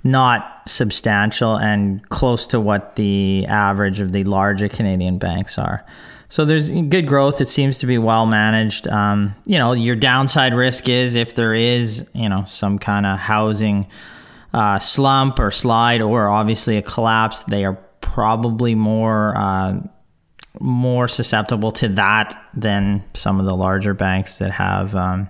not 0.04 0.62
substantial 0.66 1.56
and 1.56 2.08
close 2.10 2.46
to 2.46 2.60
what 2.60 2.94
the 2.94 3.44
average 3.48 4.00
of 4.00 4.12
the 4.12 4.22
larger 4.24 4.68
Canadian 4.68 5.18
banks 5.18 5.58
are. 5.58 5.84
So 6.28 6.44
there's 6.44 6.70
good 6.70 7.06
growth. 7.06 7.40
It 7.40 7.48
seems 7.48 7.78
to 7.80 7.86
be 7.86 7.98
well 7.98 8.26
managed. 8.26 8.88
Um, 8.88 9.34
you 9.44 9.58
know, 9.58 9.72
your 9.72 9.96
downside 9.96 10.54
risk 10.54 10.88
is 10.88 11.16
if 11.16 11.34
there 11.34 11.54
is, 11.54 12.08
you 12.12 12.28
know, 12.28 12.44
some 12.46 12.78
kind 12.78 13.06
of 13.06 13.18
housing 13.18 13.88
uh, 14.52 14.78
slump 14.78 15.38
or 15.38 15.50
slide, 15.50 16.00
or 16.00 16.28
obviously 16.28 16.76
a 16.76 16.82
collapse, 16.82 17.44
they 17.44 17.64
are 17.64 17.74
probably 18.00 18.74
more 18.74 19.34
uh, 19.36 19.80
more 20.60 21.08
susceptible 21.08 21.70
to 21.72 21.88
that 21.88 22.48
than 22.54 23.04
some 23.14 23.40
of 23.40 23.46
the 23.46 23.54
larger 23.54 23.94
banks 23.94 24.38
that 24.38 24.52
have 24.52 24.94
um, 24.94 25.28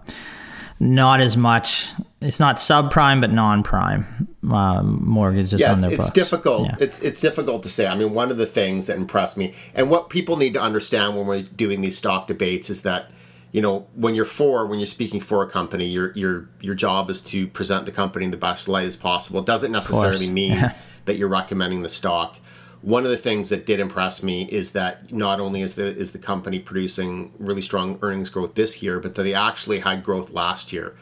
not 0.81 1.21
as 1.21 1.37
much. 1.37 1.89
It's 2.21 2.41
not 2.41 2.57
subprime, 2.57 3.21
but 3.21 3.33
non-prime 3.33 4.29
uh, 4.51 4.83
mortgages 4.83 5.61
yeah, 5.61 5.73
on 5.73 5.79
their 5.79 5.91
it's, 5.91 5.97
books. 5.97 6.09
It's 6.09 6.15
difficult. 6.15 6.69
Yeah. 6.69 6.77
It's 6.81 7.01
it's 7.01 7.21
difficult 7.21 7.63
to 7.63 7.69
say. 7.69 7.87
I 7.87 7.95
mean, 7.95 8.13
one 8.13 8.31
of 8.31 8.37
the 8.37 8.47
things 8.47 8.87
that 8.87 8.97
impressed 8.97 9.37
me, 9.37 9.55
and 9.75 9.91
what 9.91 10.11
people 10.11 10.37
need 10.37 10.55
to 10.55 10.61
understand 10.61 11.17
when 11.17 11.27
we're 11.27 11.43
doing 11.43 11.81
these 11.81 11.97
stock 11.97 12.27
debates, 12.27 12.71
is 12.71 12.83
that 12.83 13.11
you 13.53 13.63
know 13.63 13.87
when 13.95 14.15
you're 14.15 14.25
for 14.25 14.67
when 14.67 14.79
you're 14.79 14.87
speaking 14.87 15.21
for 15.21 15.43
a 15.43 15.49
company, 15.49 15.87
your 15.87 16.13
your 16.13 16.49
your 16.61 16.75
job 16.75 17.11
is 17.11 17.21
to 17.23 17.47
present 17.49 17.87
the 17.87 17.93
company 17.93 18.25
in 18.25 18.31
the 18.31 18.37
best 18.37 18.69
light 18.69 18.87
as 18.87 18.97
possible. 18.97 19.41
It 19.41 19.47
doesn't 19.47 19.73
necessarily 19.73 20.31
mean 20.31 20.73
that 21.05 21.17
you're 21.17 21.29
recommending 21.29 21.83
the 21.83 21.89
stock 21.89 22.39
one 22.85 23.05
of 23.05 23.11
the 23.11 23.17
things 23.17 23.49
that 23.49 23.65
did 23.65 23.81
impress 23.81 24.23
me 24.23 24.45
is 24.45 24.73
that 24.73 25.11
not 25.11 25.41
only 25.41 25.63
is 25.63 25.75
the 25.75 25.87
is 25.87 26.13
the 26.13 26.19
company 26.19 26.59
producing 26.59 27.33
really 27.39 27.63
strong 27.63 27.99
earnings 28.03 28.29
growth 28.29 28.55
this 28.55 28.83
year, 28.83 29.01
but 29.01 29.15
that 29.15 29.23
they 29.23 29.33
actually 29.33 29.81
had 29.81 30.05
growth 30.05 30.31
last 30.31 30.71
year. 30.71 30.95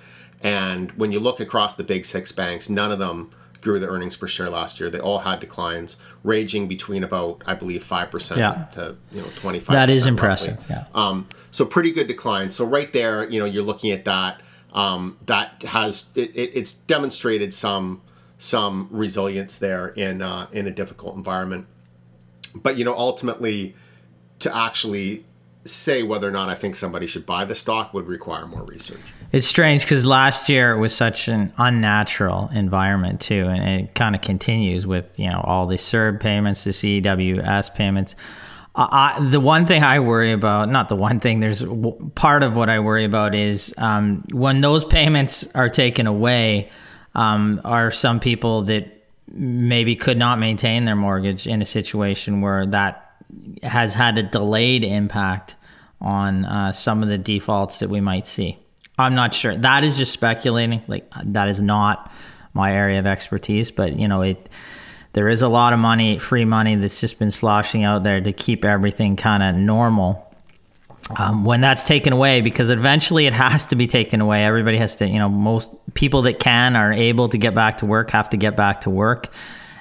And 0.42 0.92
when 0.92 1.10
you 1.10 1.18
look 1.18 1.40
across 1.40 1.74
the 1.74 1.82
big 1.82 2.06
six 2.06 2.30
banks, 2.30 2.68
none 2.68 2.92
of 2.92 3.00
them 3.00 3.32
grew 3.62 3.80
their 3.80 3.90
earnings 3.90 4.16
per 4.16 4.28
share 4.28 4.48
last 4.48 4.78
year. 4.78 4.90
They 4.90 5.00
all 5.00 5.18
had 5.18 5.40
declines, 5.40 5.96
ranging 6.22 6.68
between 6.68 7.02
about 7.02 7.42
I 7.46 7.54
believe 7.54 7.82
five 7.82 8.12
percent 8.12 8.38
to 8.74 8.96
you 9.10 9.20
know 9.20 9.28
twenty 9.34 9.58
five. 9.58 9.74
That 9.74 9.90
is 9.90 10.06
impressive. 10.06 10.58
Roughly. 10.58 10.76
Yeah. 10.76 10.84
Um, 10.94 11.28
so 11.50 11.64
pretty 11.64 11.90
good 11.90 12.06
decline. 12.06 12.50
So 12.50 12.64
right 12.64 12.92
there, 12.92 13.28
you 13.28 13.40
know, 13.40 13.44
you're 13.46 13.64
looking 13.64 13.90
at 13.90 14.04
that. 14.04 14.40
Um, 14.72 15.18
that 15.26 15.64
has 15.64 16.10
it, 16.14 16.30
it, 16.34 16.52
it's 16.54 16.72
demonstrated 16.72 17.52
some 17.52 18.00
some 18.42 18.88
resilience 18.90 19.58
there 19.58 19.88
in 19.88 20.20
uh, 20.20 20.48
in 20.50 20.66
a 20.66 20.70
difficult 20.72 21.14
environment. 21.14 21.64
But 22.56 22.76
you 22.76 22.84
know, 22.84 22.94
ultimately, 22.94 23.76
to 24.40 24.54
actually 24.54 25.24
say 25.64 26.02
whether 26.02 26.26
or 26.26 26.32
not 26.32 26.48
I 26.48 26.56
think 26.56 26.74
somebody 26.74 27.06
should 27.06 27.24
buy 27.24 27.44
the 27.44 27.54
stock 27.54 27.94
would 27.94 28.08
require 28.08 28.48
more 28.48 28.64
research. 28.64 28.98
It's 29.30 29.46
strange 29.46 29.82
because 29.82 30.04
last 30.04 30.48
year 30.48 30.72
it 30.72 30.78
was 30.78 30.92
such 30.92 31.28
an 31.28 31.52
unnatural 31.56 32.50
environment 32.52 33.20
too, 33.20 33.46
and 33.46 33.84
it 33.84 33.94
kind 33.94 34.16
of 34.16 34.22
continues 34.22 34.88
with 34.88 35.20
you 35.20 35.30
know 35.30 35.40
all 35.44 35.68
the 35.68 35.76
CERB 35.76 36.18
payments, 36.18 36.64
the 36.64 36.70
CEWS 36.70 37.72
payments. 37.74 38.16
I, 38.74 39.24
the 39.30 39.38
one 39.38 39.66
thing 39.66 39.84
I 39.84 40.00
worry 40.00 40.32
about, 40.32 40.68
not 40.70 40.88
the 40.88 40.96
one 40.96 41.20
thing, 41.20 41.40
there's 41.40 41.62
part 42.14 42.42
of 42.42 42.56
what 42.56 42.70
I 42.70 42.80
worry 42.80 43.04
about 43.04 43.34
is 43.34 43.74
um, 43.76 44.24
when 44.32 44.62
those 44.62 44.82
payments 44.82 45.46
are 45.54 45.68
taken 45.68 46.06
away, 46.06 46.70
um, 47.14 47.60
are 47.64 47.90
some 47.90 48.20
people 48.20 48.62
that 48.62 49.02
maybe 49.28 49.96
could 49.96 50.18
not 50.18 50.38
maintain 50.38 50.84
their 50.84 50.96
mortgage 50.96 51.46
in 51.46 51.62
a 51.62 51.66
situation 51.66 52.40
where 52.40 52.66
that 52.66 53.16
has 53.62 53.94
had 53.94 54.18
a 54.18 54.22
delayed 54.22 54.84
impact 54.84 55.56
on 56.00 56.44
uh, 56.44 56.72
some 56.72 57.02
of 57.02 57.08
the 57.08 57.18
defaults 57.18 57.78
that 57.78 57.88
we 57.88 58.00
might 58.00 58.26
see. 58.26 58.58
I'm 58.98 59.14
not 59.14 59.32
sure. 59.32 59.56
That 59.56 59.84
is 59.84 59.96
just 59.96 60.12
speculating. 60.12 60.82
Like 60.86 61.10
that 61.24 61.48
is 61.48 61.62
not 61.62 62.12
my 62.52 62.74
area 62.74 62.98
of 62.98 63.06
expertise, 63.06 63.70
but 63.70 63.98
you 63.98 64.08
know 64.08 64.22
it. 64.22 64.48
There 65.14 65.28
is 65.28 65.42
a 65.42 65.48
lot 65.48 65.74
of 65.74 65.78
money, 65.78 66.18
free 66.18 66.46
money, 66.46 66.74
that's 66.74 66.98
just 66.98 67.18
been 67.18 67.30
sloshing 67.30 67.84
out 67.84 68.02
there 68.02 68.22
to 68.22 68.32
keep 68.32 68.64
everything 68.64 69.16
kind 69.16 69.42
of 69.42 69.54
normal 69.54 70.31
um, 71.18 71.44
when 71.44 71.60
that's 71.60 71.82
taken 71.82 72.12
away 72.12 72.40
because 72.40 72.70
eventually 72.70 73.26
it 73.26 73.32
has 73.32 73.66
to 73.66 73.76
be 73.76 73.86
taken 73.86 74.20
away. 74.20 74.44
Everybody 74.44 74.78
has 74.78 74.96
to 74.96 75.08
you 75.08 75.18
know 75.18 75.28
most 75.28 75.70
people 75.94 76.22
that 76.22 76.38
can 76.38 76.76
are 76.76 76.92
able 76.92 77.28
to 77.28 77.38
get 77.38 77.54
back 77.54 77.78
to 77.78 77.86
work 77.86 78.10
have 78.10 78.30
to 78.30 78.36
get 78.36 78.56
back 78.56 78.82
to 78.82 78.90
work 78.90 79.28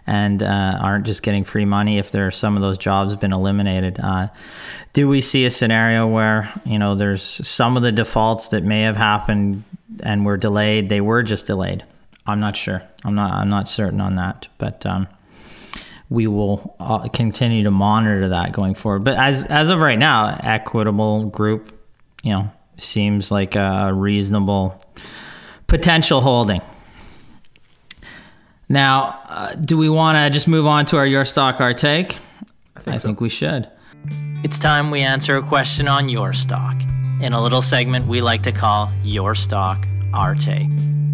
and 0.07 0.41
uh, 0.41 0.79
aren't 0.81 1.05
just 1.05 1.21
getting 1.21 1.43
free 1.43 1.65
money 1.65 1.99
if 1.99 2.11
there 2.11 2.25
are 2.25 2.31
some 2.31 2.55
of 2.55 2.61
those 2.61 2.77
jobs 2.77 3.15
been 3.15 3.31
eliminated. 3.31 3.99
Uh, 3.99 4.27
do 4.93 5.07
we 5.07 5.21
see 5.21 5.45
a 5.45 5.49
scenario 5.49 6.07
where 6.07 6.51
you 6.65 6.79
know 6.79 6.95
there's 6.95 7.23
some 7.47 7.77
of 7.77 7.83
the 7.83 7.91
defaults 7.91 8.49
that 8.49 8.63
may 8.63 8.81
have 8.81 8.97
happened 8.97 9.63
and 10.03 10.25
were 10.25 10.37
delayed? 10.37 10.89
They 10.89 11.01
were 11.01 11.23
just 11.23 11.45
delayed. 11.45 11.85
I'm 12.25 12.39
not 12.39 12.55
sure. 12.55 12.83
I'm 13.03 13.15
not 13.15 13.33
i'm 13.33 13.49
not 13.49 13.67
certain 13.67 14.01
on 14.01 14.15
that 14.15 14.47
but 14.57 14.85
um, 14.85 15.07
we 16.11 16.27
will 16.27 16.75
uh, 16.77 17.07
continue 17.07 17.63
to 17.63 17.71
monitor 17.71 18.27
that 18.27 18.51
going 18.51 18.73
forward. 18.75 19.05
But 19.05 19.17
as 19.17 19.45
as 19.45 19.69
of 19.69 19.79
right 19.79 19.97
now, 19.97 20.37
Equitable 20.43 21.29
Group, 21.29 21.73
you 22.21 22.33
know, 22.33 22.51
seems 22.75 23.31
like 23.31 23.55
a 23.55 23.91
reasonable 23.93 24.83
potential 25.67 26.19
holding. 26.19 26.61
Now, 28.67 29.21
uh, 29.29 29.55
do 29.55 29.77
we 29.77 29.89
want 29.89 30.17
to 30.17 30.29
just 30.29 30.49
move 30.49 30.67
on 30.67 30.85
to 30.87 30.97
our 30.97 31.05
your 31.05 31.23
stock 31.23 31.61
our 31.61 31.73
take? 31.73 32.17
I 32.75 32.81
think, 32.81 32.95
I 32.95 32.97
so. 32.97 33.07
think 33.07 33.21
we 33.21 33.29
should. 33.29 33.69
It's 34.43 34.59
time 34.59 34.91
we 34.91 35.01
answer 35.01 35.37
a 35.37 35.41
question 35.41 35.87
on 35.87 36.09
your 36.09 36.33
stock 36.33 36.75
in 37.21 37.31
a 37.31 37.41
little 37.41 37.61
segment 37.61 38.07
we 38.07 38.19
like 38.19 38.41
to 38.43 38.51
call 38.51 38.91
Your 39.03 39.35
Stock 39.35 39.87
Our 40.13 40.35
Take. 40.35 40.69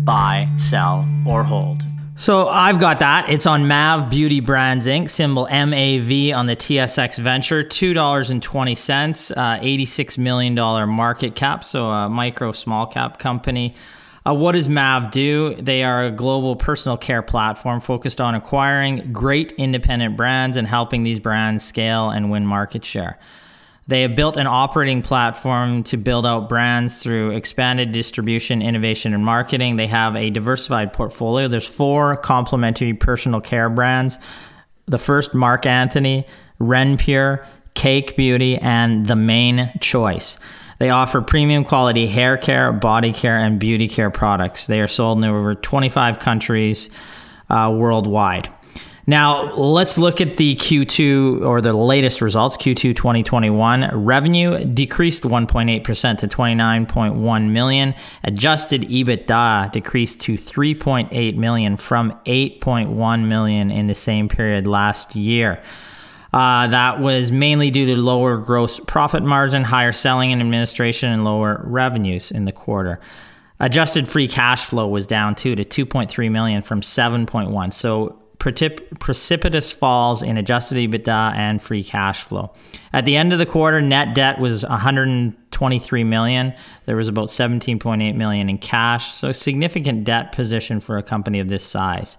Buy, 0.05 0.47
sell, 0.55 1.05
or 1.27 1.43
hold. 1.43 1.86
So 2.19 2.47
I've 2.47 2.79
got 2.79 2.97
that. 2.99 3.29
It's 3.29 3.45
on 3.45 3.67
MAV 3.67 4.09
Beauty 4.09 4.39
Brands 4.39 4.87
Inc., 4.87 5.07
symbol 5.07 5.43
MAV 5.43 6.35
on 6.35 6.47
the 6.47 6.55
TSX 6.55 7.19
Venture, 7.19 7.63
$2.20, 7.63 9.37
uh, 9.37 9.59
$86 9.59 10.17
million 10.17 10.55
market 10.89 11.35
cap, 11.35 11.63
so 11.63 11.85
a 11.85 12.09
micro 12.09 12.51
small 12.51 12.87
cap 12.87 13.19
company. 13.19 13.75
Uh, 14.25 14.33
what 14.33 14.53
does 14.53 14.67
MAV 14.67 15.11
do? 15.11 15.53
They 15.53 15.83
are 15.83 16.05
a 16.05 16.11
global 16.11 16.55
personal 16.55 16.97
care 16.97 17.21
platform 17.21 17.81
focused 17.81 18.19
on 18.19 18.33
acquiring 18.33 19.13
great 19.13 19.51
independent 19.51 20.17
brands 20.17 20.57
and 20.57 20.67
helping 20.67 21.03
these 21.03 21.19
brands 21.19 21.63
scale 21.63 22.09
and 22.09 22.31
win 22.31 22.47
market 22.47 22.83
share. 22.83 23.19
They 23.87 24.01
have 24.01 24.15
built 24.15 24.35
an 24.35 24.47
operating 24.47 25.01
platform 25.01 25.83
to 25.83 25.97
build 25.97 26.25
out 26.25 26.49
brands 26.49 27.01
through 27.01 27.31
expanded 27.31 27.93
distribution, 27.93 28.61
innovation, 28.61 29.13
and 29.13 29.23
marketing. 29.23 29.77
They 29.77 29.87
have 29.87 30.15
a 30.17 30.29
diversified 30.29 30.91
portfolio. 30.91 31.47
There's 31.47 31.67
four 31.67 32.17
complementary 32.17 32.93
personal 32.93 33.39
care 33.39 33.69
brands. 33.69 34.19
The 34.87 34.97
first, 34.97 35.33
Marc 35.33 35.65
Anthony, 35.65 36.27
Renpure, 36.59 37.45
Cake 37.75 38.17
Beauty, 38.17 38.57
and 38.57 39.05
The 39.05 39.15
Mane 39.15 39.71
Choice. 39.79 40.37
They 40.79 40.89
offer 40.89 41.21
premium 41.21 41.63
quality 41.63 42.07
hair 42.07 42.37
care, 42.37 42.71
body 42.73 43.13
care, 43.13 43.37
and 43.37 43.57
beauty 43.59 43.87
care 43.87 44.11
products. 44.11 44.67
They 44.67 44.81
are 44.81 44.87
sold 44.87 45.17
in 45.17 45.23
over 45.23 45.55
25 45.55 46.19
countries 46.19 46.89
uh, 47.49 47.73
worldwide. 47.75 48.49
Now, 49.09 49.55
let's 49.55 49.97
look 49.97 50.19
at 50.19 50.35
the 50.35 50.57
Q2 50.57 51.45
or 51.45 51.61
the 51.61 51.71
latest 51.71 52.21
results, 52.21 52.57
Q2 52.57 52.93
2021. 52.93 53.89
Revenue 53.93 54.65
decreased 54.65 55.23
1.8% 55.23 56.17
to 56.17 56.27
29.1 56.27 57.49
million. 57.49 57.95
Adjusted 58.25 58.81
EBITDA 58.81 59.71
decreased 59.71 60.19
to 60.21 60.33
3.8 60.33 61.37
million 61.37 61.77
from 61.77 62.19
8.1 62.25 63.25
million 63.25 63.71
in 63.71 63.87
the 63.87 63.95
same 63.95 64.27
period 64.27 64.67
last 64.67 65.15
year. 65.15 65.63
Uh, 66.33 66.67
that 66.67 66.99
was 66.99 67.31
mainly 67.31 67.71
due 67.71 67.85
to 67.85 67.95
lower 67.95 68.35
gross 68.35 68.77
profit 68.81 69.23
margin, 69.23 69.63
higher 69.63 69.93
selling 69.93 70.33
and 70.33 70.41
administration, 70.41 71.13
and 71.13 71.23
lower 71.23 71.61
revenues 71.63 72.29
in 72.29 72.43
the 72.43 72.51
quarter. 72.51 72.99
Adjusted 73.61 74.05
free 74.09 74.27
cash 74.27 74.65
flow 74.65 74.85
was 74.85 75.07
down 75.07 75.33
too 75.33 75.55
to 75.55 75.63
2.3 75.63 76.29
million 76.29 76.61
from 76.61 76.81
7.1. 76.81 77.71
So 77.71 78.19
precipitous 78.39 79.71
falls 79.71 80.23
in 80.23 80.37
adjusted 80.37 80.77
EBITDA 80.77 81.33
and 81.35 81.61
free 81.61 81.83
cash 81.83 82.23
flow. 82.23 82.53
At 82.93 83.05
the 83.05 83.15
end 83.15 83.33
of 83.33 83.39
the 83.39 83.45
quarter, 83.45 83.81
net 83.81 84.13
debt 84.15 84.39
was 84.39 84.63
123 84.63 86.03
million. 86.03 86.53
There 86.85 86.95
was 86.95 87.07
about 87.07 87.27
17.8 87.27 88.15
million 88.15 88.49
in 88.49 88.57
cash, 88.57 89.11
so 89.13 89.31
significant 89.31 90.03
debt 90.03 90.31
position 90.31 90.79
for 90.79 90.97
a 90.97 91.03
company 91.03 91.39
of 91.39 91.49
this 91.49 91.63
size. 91.63 92.17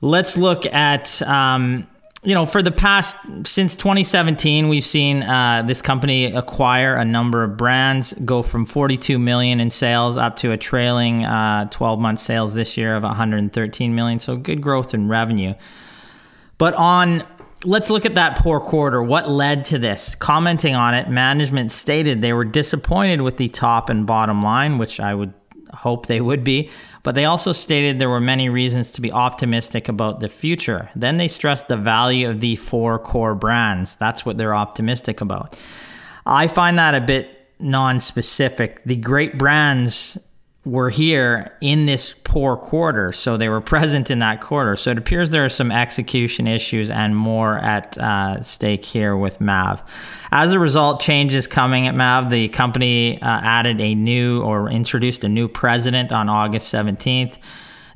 Let's 0.00 0.36
look 0.36 0.66
at 0.66 1.22
um, 1.22 1.86
you 2.24 2.34
know, 2.34 2.46
for 2.46 2.62
the 2.62 2.72
past 2.72 3.16
since 3.44 3.76
2017, 3.76 4.68
we've 4.68 4.84
seen 4.84 5.22
uh, 5.22 5.62
this 5.62 5.82
company 5.82 6.26
acquire 6.26 6.94
a 6.94 7.04
number 7.04 7.44
of 7.44 7.56
brands, 7.58 8.14
go 8.24 8.42
from 8.42 8.64
42 8.64 9.18
million 9.18 9.60
in 9.60 9.68
sales 9.68 10.16
up 10.16 10.36
to 10.38 10.50
a 10.50 10.56
trailing 10.56 11.24
uh, 11.24 11.68
12 11.68 12.00
month 12.00 12.18
sales 12.18 12.54
this 12.54 12.78
year 12.78 12.96
of 12.96 13.02
113 13.02 13.94
million. 13.94 14.18
So 14.18 14.36
good 14.36 14.62
growth 14.62 14.94
in 14.94 15.08
revenue. 15.08 15.54
But 16.56 16.72
on, 16.74 17.24
let's 17.64 17.90
look 17.90 18.06
at 18.06 18.14
that 18.14 18.38
poor 18.38 18.58
quarter. 18.58 19.02
What 19.02 19.28
led 19.28 19.66
to 19.66 19.78
this? 19.78 20.14
Commenting 20.14 20.74
on 20.74 20.94
it, 20.94 21.10
management 21.10 21.72
stated 21.72 22.22
they 22.22 22.32
were 22.32 22.44
disappointed 22.44 23.20
with 23.20 23.36
the 23.36 23.50
top 23.50 23.90
and 23.90 24.06
bottom 24.06 24.40
line, 24.40 24.78
which 24.78 24.98
I 24.98 25.14
would 25.14 25.34
hope 25.74 26.06
they 26.06 26.20
would 26.20 26.44
be, 26.44 26.70
but 27.02 27.14
they 27.14 27.24
also 27.24 27.52
stated 27.52 27.98
there 27.98 28.08
were 28.08 28.20
many 28.20 28.48
reasons 28.48 28.90
to 28.92 29.00
be 29.00 29.12
optimistic 29.12 29.88
about 29.88 30.20
the 30.20 30.28
future. 30.28 30.90
Then 30.94 31.18
they 31.18 31.28
stressed 31.28 31.68
the 31.68 31.76
value 31.76 32.30
of 32.30 32.40
the 32.40 32.56
four 32.56 32.98
core 32.98 33.34
brands. 33.34 33.96
That's 33.96 34.24
what 34.24 34.38
they're 34.38 34.54
optimistic 34.54 35.20
about. 35.20 35.56
I 36.26 36.46
find 36.48 36.78
that 36.78 36.94
a 36.94 37.00
bit 37.00 37.28
non 37.58 38.00
specific. 38.00 38.82
The 38.84 38.96
great 38.96 39.38
brands 39.38 40.18
were 40.64 40.88
here 40.88 41.52
in 41.60 41.86
this 41.86 42.14
poor 42.24 42.56
quarter. 42.56 43.12
So 43.12 43.36
they 43.36 43.48
were 43.48 43.60
present 43.74 44.10
in 44.10 44.20
that 44.20 44.40
quarter. 44.40 44.76
So 44.76 44.90
it 44.90 44.98
appears 44.98 45.30
there 45.30 45.44
are 45.44 45.48
some 45.50 45.70
execution 45.70 46.46
issues 46.46 46.90
and 46.90 47.16
more 47.16 47.58
at 47.58 47.96
uh, 47.98 48.42
stake 48.42 48.84
here 48.84 49.16
with 49.16 49.40
MAV. 49.40 49.82
As 50.30 50.52
a 50.52 50.58
result, 50.58 51.00
changes 51.00 51.46
coming 51.46 51.86
at 51.86 51.94
MAV. 51.94 52.30
The 52.30 52.48
company 52.48 53.20
uh, 53.20 53.40
added 53.42 53.80
a 53.80 53.94
new 53.94 54.42
or 54.42 54.68
introduced 54.68 55.24
a 55.24 55.28
new 55.28 55.48
president 55.48 56.12
on 56.12 56.28
August 56.28 56.72
17th. 56.72 57.38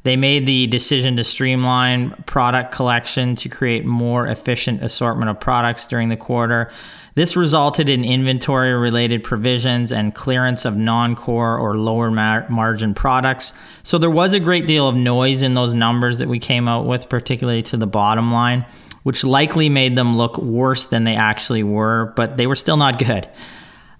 They 0.05 0.17
made 0.17 0.47
the 0.47 0.67
decision 0.67 1.17
to 1.17 1.25
streamline 1.25 2.11
product 2.27 2.73
collection 2.73 3.35
to 3.37 3.49
create 3.49 3.85
more 3.85 4.27
efficient 4.27 4.83
assortment 4.83 5.31
of 5.31 5.41
products 5.41 5.87
during 5.87 6.09
the 6.09 6.17
quarter. 6.17 6.71
This 7.15 7.37
resulted 7.37 7.89
in 7.89 8.05
inventory 8.05 8.73
related 8.73 9.25
provisions 9.25 9.91
and 9.91 10.15
clearance 10.15 10.65
of 10.65 10.77
non 10.77 11.17
core 11.17 11.59
or 11.59 11.77
lower 11.77 12.13
mar- 12.13 12.47
margin 12.49 12.95
products. 12.95 13.53
So 13.83 13.99
there 13.99 14.11
was 14.11 14.35
a 14.35 14.41
great 14.41 14.67
deal 14.67 14.89
of 14.89 14.95
noise 14.95 15.43
in 15.43 15.55
those 15.55 15.75
numbers 15.75 16.19
that 16.19 16.29
we 16.29 16.39
came 16.39 16.69
out 16.69 16.87
with, 16.87 17.09
particularly 17.09 17.63
to 17.65 17.77
the 17.77 17.89
bottom 17.89 18.33
line, 18.33 18.65
which 19.03 19.25
likely 19.25 19.69
made 19.69 19.97
them 19.97 20.17
look 20.17 20.39
worse 20.39 20.87
than 20.87 21.03
they 21.03 21.17
actually 21.17 21.65
were, 21.65 22.13
but 22.15 22.37
they 22.37 22.47
were 22.47 22.55
still 22.55 22.77
not 22.77 23.01
good. 23.01 23.29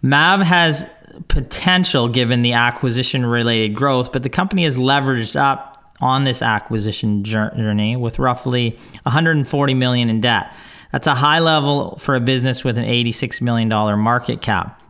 MAV 0.01 0.43
has 0.43 0.87
potential 1.27 2.09
given 2.09 2.43
the 2.43 2.53
acquisition 2.53 3.27
related 3.27 3.75
growth, 3.75 4.13
but 4.13 4.23
the 4.23 4.29
company 4.29 4.63
has 4.63 4.79
leveraged 4.79 5.35
up 5.35 5.68
on 6.01 6.25
this 6.25 6.43
acquisition 6.43 7.25
journey 7.25 7.97
with 7.97 8.19
roughly 8.19 8.79
140 9.03 9.75
million 9.75 10.11
in 10.11 10.21
debt. 10.21 10.55
That's 10.93 11.07
a 11.07 11.15
high 11.15 11.41
level 11.41 11.97
for 11.97 12.15
a 12.15 12.21
business 12.21 12.65
with 12.65 12.79
an 12.79 12.85
$86 12.85 13.41
million 13.41 13.69
market 13.99 14.41
cap. 14.41 14.83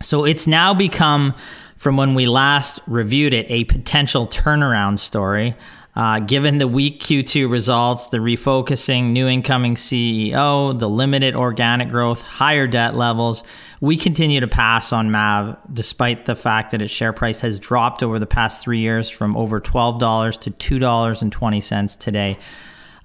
So 0.00 0.24
it's 0.24 0.46
now 0.46 0.74
become, 0.74 1.34
from 1.76 1.96
when 1.96 2.14
we 2.14 2.26
last 2.26 2.80
reviewed 2.86 3.34
it, 3.34 3.46
a 3.50 3.64
potential 3.64 4.26
turnaround 4.26 4.98
story. 4.98 5.54
Uh, 5.98 6.20
given 6.20 6.58
the 6.58 6.68
weak 6.68 7.00
Q2 7.00 7.50
results, 7.50 8.06
the 8.06 8.18
refocusing, 8.18 9.06
new 9.06 9.26
incoming 9.26 9.74
CEO, 9.74 10.78
the 10.78 10.88
limited 10.88 11.34
organic 11.34 11.88
growth, 11.88 12.22
higher 12.22 12.68
debt 12.68 12.94
levels, 12.94 13.42
we 13.80 13.96
continue 13.96 14.38
to 14.38 14.46
pass 14.46 14.92
on 14.92 15.10
MAV 15.10 15.58
despite 15.72 16.24
the 16.24 16.36
fact 16.36 16.70
that 16.70 16.80
its 16.80 16.92
share 16.92 17.12
price 17.12 17.40
has 17.40 17.58
dropped 17.58 18.04
over 18.04 18.20
the 18.20 18.28
past 18.28 18.62
three 18.62 18.78
years 18.78 19.10
from 19.10 19.36
over 19.36 19.60
$12 19.60 20.38
to 20.38 20.78
$2.20 20.78 21.98
today. 21.98 22.38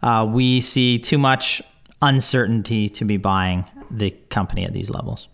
Uh, 0.03 0.29
we 0.29 0.61
see 0.61 0.99
too 0.99 1.17
much 1.17 1.63
uncertainty 2.03 2.89
to 2.89 3.03
be 3.03 3.17
buying 3.17 3.65
the 3.89 4.11
company 4.29 4.65
at 4.65 4.73
these 4.73 4.91
levels. 4.91 5.29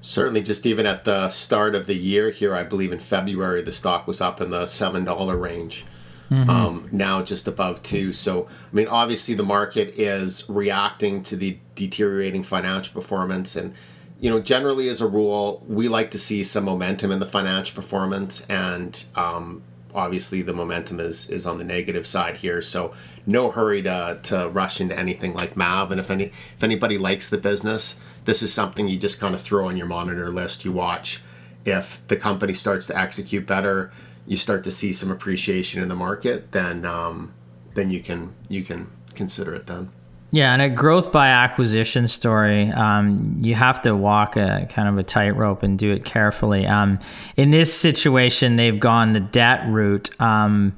Certainly, 0.00 0.40
just 0.40 0.64
even 0.64 0.86
at 0.86 1.04
the 1.04 1.28
start 1.28 1.74
of 1.74 1.86
the 1.86 1.94
year 1.94 2.30
here, 2.30 2.54
I 2.54 2.62
believe 2.62 2.90
in 2.90 3.00
February, 3.00 3.60
the 3.60 3.72
stock 3.72 4.06
was 4.06 4.22
up 4.22 4.40
in 4.40 4.48
the 4.48 4.64
$7 4.64 5.38
range. 5.38 5.84
Mm-hmm. 6.30 6.50
Um, 6.50 6.88
now 6.90 7.22
just 7.22 7.46
above 7.46 7.82
two. 7.82 8.12
So, 8.12 8.46
I 8.46 8.74
mean, 8.74 8.88
obviously 8.88 9.34
the 9.34 9.42
market 9.42 9.94
is 9.98 10.48
reacting 10.48 11.22
to 11.24 11.36
the 11.36 11.58
deteriorating 11.74 12.42
financial 12.42 12.94
performance. 12.94 13.56
And, 13.56 13.74
you 14.20 14.30
know, 14.30 14.40
generally 14.40 14.88
as 14.88 15.00
a 15.00 15.06
rule, 15.06 15.62
we 15.68 15.88
like 15.88 16.10
to 16.12 16.18
see 16.18 16.42
some 16.42 16.64
momentum 16.64 17.12
in 17.12 17.18
the 17.18 17.26
financial 17.26 17.74
performance. 17.74 18.46
And 18.46 19.04
um, 19.16 19.62
obviously 19.94 20.40
the 20.42 20.54
momentum 20.54 20.98
is, 20.98 21.28
is 21.28 21.46
on 21.46 21.58
the 21.58 21.64
negative 21.64 22.06
side 22.06 22.38
here. 22.38 22.62
So, 22.62 22.94
no 23.26 23.50
hurry 23.50 23.82
to, 23.82 24.18
to 24.24 24.48
rush 24.48 24.80
into 24.80 24.98
anything 24.98 25.34
like 25.34 25.56
Mav. 25.56 25.90
And 25.90 26.00
if 26.00 26.10
any 26.10 26.24
if 26.24 26.62
anybody 26.62 26.98
likes 26.98 27.28
the 27.28 27.38
business, 27.38 28.00
this 28.24 28.42
is 28.42 28.52
something 28.52 28.88
you 28.88 28.98
just 28.98 29.20
kind 29.20 29.34
of 29.34 29.40
throw 29.40 29.68
on 29.68 29.76
your 29.76 29.86
monitor 29.86 30.30
list. 30.30 30.64
You 30.64 30.72
watch. 30.72 31.22
If 31.64 32.06
the 32.08 32.16
company 32.16 32.52
starts 32.52 32.86
to 32.88 32.98
execute 32.98 33.46
better, 33.46 33.90
you 34.26 34.36
start 34.36 34.64
to 34.64 34.70
see 34.70 34.92
some 34.92 35.10
appreciation 35.10 35.82
in 35.82 35.88
the 35.88 35.94
market, 35.94 36.52
then 36.52 36.84
um, 36.84 37.34
then 37.74 37.90
you 37.90 38.00
can 38.00 38.34
you 38.48 38.62
can 38.62 38.90
consider 39.14 39.54
it 39.54 39.66
then. 39.66 39.90
Yeah, 40.30 40.52
and 40.52 40.60
a 40.60 40.68
growth 40.68 41.12
by 41.12 41.28
acquisition 41.28 42.08
story, 42.08 42.68
um, 42.70 43.38
you 43.40 43.54
have 43.54 43.82
to 43.82 43.94
walk 43.94 44.36
a 44.36 44.66
kind 44.68 44.88
of 44.88 44.98
a 44.98 45.04
tightrope 45.04 45.62
and 45.62 45.78
do 45.78 45.92
it 45.92 46.04
carefully. 46.04 46.66
Um, 46.66 46.98
in 47.36 47.52
this 47.52 47.72
situation, 47.72 48.56
they've 48.56 48.80
gone 48.80 49.12
the 49.12 49.20
debt 49.20 49.64
route. 49.68 50.10
Um, 50.20 50.76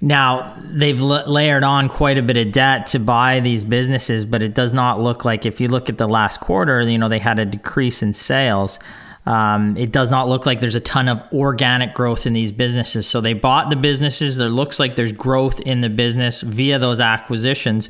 now, 0.00 0.56
they've 0.62 1.00
layered 1.00 1.64
on 1.64 1.88
quite 1.88 2.18
a 2.18 2.22
bit 2.22 2.36
of 2.36 2.52
debt 2.52 2.86
to 2.88 3.00
buy 3.00 3.40
these 3.40 3.64
businesses, 3.64 4.24
but 4.24 4.44
it 4.44 4.54
does 4.54 4.72
not 4.72 5.00
look 5.00 5.24
like 5.24 5.44
if 5.44 5.60
you 5.60 5.66
look 5.66 5.88
at 5.88 5.98
the 5.98 6.06
last 6.06 6.38
quarter, 6.38 6.82
you 6.82 6.98
know, 6.98 7.08
they 7.08 7.18
had 7.18 7.40
a 7.40 7.44
decrease 7.44 8.00
in 8.00 8.12
sales. 8.12 8.78
Um, 9.24 9.76
it 9.76 9.92
does 9.92 10.10
not 10.10 10.28
look 10.28 10.46
like 10.46 10.60
there's 10.60 10.74
a 10.74 10.80
ton 10.80 11.08
of 11.08 11.22
organic 11.32 11.94
growth 11.94 12.26
in 12.26 12.32
these 12.32 12.50
businesses. 12.50 13.06
So 13.06 13.20
they 13.20 13.34
bought 13.34 13.70
the 13.70 13.76
businesses. 13.76 14.36
There 14.36 14.48
looks 14.48 14.80
like 14.80 14.96
there's 14.96 15.12
growth 15.12 15.60
in 15.60 15.80
the 15.80 15.90
business 15.90 16.40
via 16.40 16.78
those 16.78 17.00
acquisitions, 17.00 17.88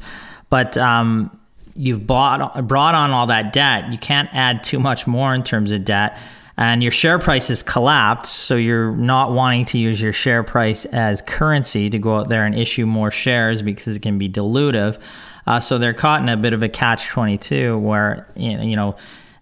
but 0.51 0.77
um, 0.77 1.39
you've 1.75 2.07
bought 2.07 2.67
brought 2.67 2.95
on 2.95 3.13
all 3.13 3.27
that 3.29 3.53
debt. 3.53 3.91
You 3.93 3.99
can't 3.99 4.29
add 4.33 4.63
too 4.63 4.79
much 4.79 5.07
more 5.07 5.35
in 5.35 5.43
terms 5.43 5.73
of 5.73 5.85
debt 5.85 6.19
and 6.57 6.83
your 6.83 6.93
share 6.93 7.19
price 7.19 7.49
has 7.49 7.63
collapsed, 7.63 8.33
so 8.33 8.57
you're 8.57 8.93
not 8.93 9.33
wanting 9.33 9.65
to 9.67 9.79
use 9.79 10.03
your 10.03 10.13
share 10.13 10.43
price 10.43 10.85
as 10.85 11.23
currency 11.23 11.89
to 11.91 11.99
go 11.99 12.19
out 12.19 12.29
there 12.29 12.45
and 12.45 12.55
issue 12.55 12.85
more 12.85 13.11
shares 13.11 13.63
because 13.63 13.97
it 13.97 14.03
can 14.03 14.19
be 14.19 14.29
dilutive. 14.29 15.01
Uh, 15.47 15.59
so 15.59 15.79
they're 15.79 15.95
caught 15.95 16.21
in 16.21 16.29
a 16.29 16.37
bit 16.37 16.53
of 16.53 16.63
a 16.63 16.69
catch 16.69 17.09
22 17.09 17.79
where, 17.79 18.29
you 18.37 18.77
know, 18.77 18.95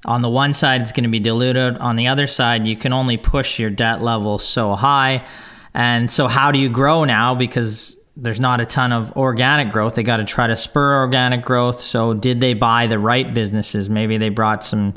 on 0.04 0.22
the 0.22 0.30
one 0.30 0.52
side 0.52 0.80
it's 0.80 0.92
going 0.92 1.04
to 1.04 1.10
be 1.10 1.20
diluted, 1.20 1.78
on 1.78 1.96
the 1.96 2.08
other 2.08 2.26
side, 2.26 2.66
you 2.66 2.76
can 2.76 2.92
only 2.92 3.16
push 3.16 3.58
your 3.58 3.70
debt 3.70 4.02
level 4.02 4.38
so 4.38 4.74
high. 4.74 5.26
And 5.74 6.10
so, 6.10 6.26
how 6.26 6.52
do 6.52 6.58
you 6.58 6.68
grow 6.68 7.04
now? 7.04 7.34
Because 7.34 7.96
there's 8.16 8.40
not 8.40 8.60
a 8.60 8.66
ton 8.66 8.92
of 8.92 9.16
organic 9.16 9.72
growth. 9.72 9.94
They 9.94 10.02
got 10.02 10.16
to 10.16 10.24
try 10.24 10.46
to 10.46 10.56
spur 10.56 11.00
organic 11.00 11.42
growth. 11.42 11.80
So, 11.80 12.14
did 12.14 12.40
they 12.40 12.54
buy 12.54 12.86
the 12.86 12.98
right 12.98 13.32
businesses? 13.32 13.88
Maybe 13.88 14.16
they 14.16 14.30
brought 14.30 14.64
some 14.64 14.94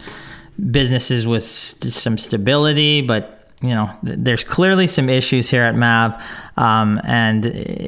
businesses 0.72 1.28
with 1.28 1.44
st- 1.44 1.94
some 1.94 2.18
stability, 2.18 3.02
but 3.02 3.52
you 3.62 3.70
know, 3.70 3.90
there's 4.04 4.44
clearly 4.44 4.88
some 4.88 5.10
issues 5.10 5.50
here 5.50 5.64
at 5.64 5.74
MAV, 5.74 6.22
um, 6.58 7.02
and 7.04 7.46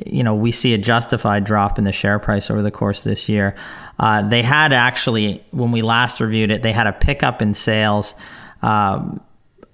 you 0.08 0.24
know 0.24 0.36
we 0.36 0.52
see 0.52 0.74
a 0.74 0.78
justified 0.78 1.44
drop 1.44 1.78
in 1.78 1.84
the 1.84 1.92
share 1.92 2.20
price 2.20 2.50
over 2.50 2.62
the 2.62 2.72
course 2.72 3.06
of 3.06 3.10
this 3.10 3.30
year. 3.30 3.56
Uh, 4.00 4.28
they 4.28 4.42
had 4.42 4.74
actually, 4.74 5.44
when 5.52 5.72
we 5.72 5.82
last 5.82 6.20
reviewed 6.20 6.52
it, 6.52 6.62
they 6.62 6.74
had 6.74 6.88
a 6.88 6.94
pickup 6.94 7.42
in 7.42 7.54
sales 7.54 8.16
um, 8.62 9.22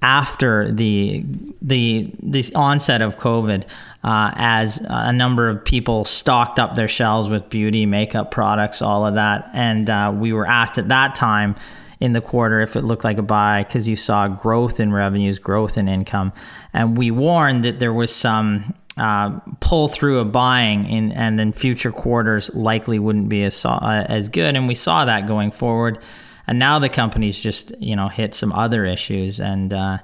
after 0.01 0.71
the 0.71 1.23
the 1.61 2.11
the 2.21 2.43
onset 2.55 3.01
of 3.01 3.17
COVID, 3.17 3.63
uh, 4.03 4.31
as 4.35 4.79
a 4.83 5.13
number 5.13 5.47
of 5.47 5.63
people 5.63 6.05
stocked 6.05 6.59
up 6.59 6.75
their 6.75 6.87
shelves 6.87 7.29
with 7.29 7.49
beauty, 7.49 7.85
makeup 7.85 8.31
products, 8.31 8.81
all 8.81 9.05
of 9.05 9.13
that, 9.15 9.49
and 9.53 9.89
uh, 9.89 10.11
we 10.15 10.33
were 10.33 10.45
asked 10.45 10.77
at 10.77 10.89
that 10.89 11.15
time 11.15 11.55
in 12.01 12.13
the 12.13 12.21
quarter 12.21 12.61
if 12.61 12.75
it 12.75 12.81
looked 12.81 13.03
like 13.03 13.19
a 13.19 13.23
buy 13.23 13.63
because 13.63 13.87
you 13.87 13.95
saw 13.95 14.27
growth 14.27 14.79
in 14.79 14.91
revenues, 14.91 15.37
growth 15.37 15.77
in 15.77 15.87
income. 15.87 16.33
And 16.73 16.97
we 16.97 17.11
warned 17.11 17.63
that 17.63 17.79
there 17.79 17.93
was 17.93 18.13
some 18.13 18.73
uh, 19.01 19.39
pull 19.59 19.87
through 19.87 20.19
of 20.19 20.31
buying 20.31 20.85
in, 20.85 21.11
and 21.13 21.39
then 21.39 21.51
future 21.53 21.91
quarters 21.91 22.53
likely 22.53 22.99
wouldn't 22.99 23.29
be 23.29 23.43
as, 23.43 23.65
uh, 23.65 24.05
as 24.07 24.29
good. 24.29 24.55
And 24.55 24.67
we 24.67 24.75
saw 24.75 25.05
that 25.05 25.25
going 25.25 25.49
forward. 25.49 25.97
And 26.45 26.59
now 26.59 26.77
the 26.77 26.87
company's 26.87 27.39
just, 27.39 27.73
you 27.79 27.95
know, 27.95 28.09
hit 28.09 28.35
some 28.35 28.53
other 28.53 28.85
issues. 28.85 29.39
And, 29.39 29.73
uh, 29.73 29.97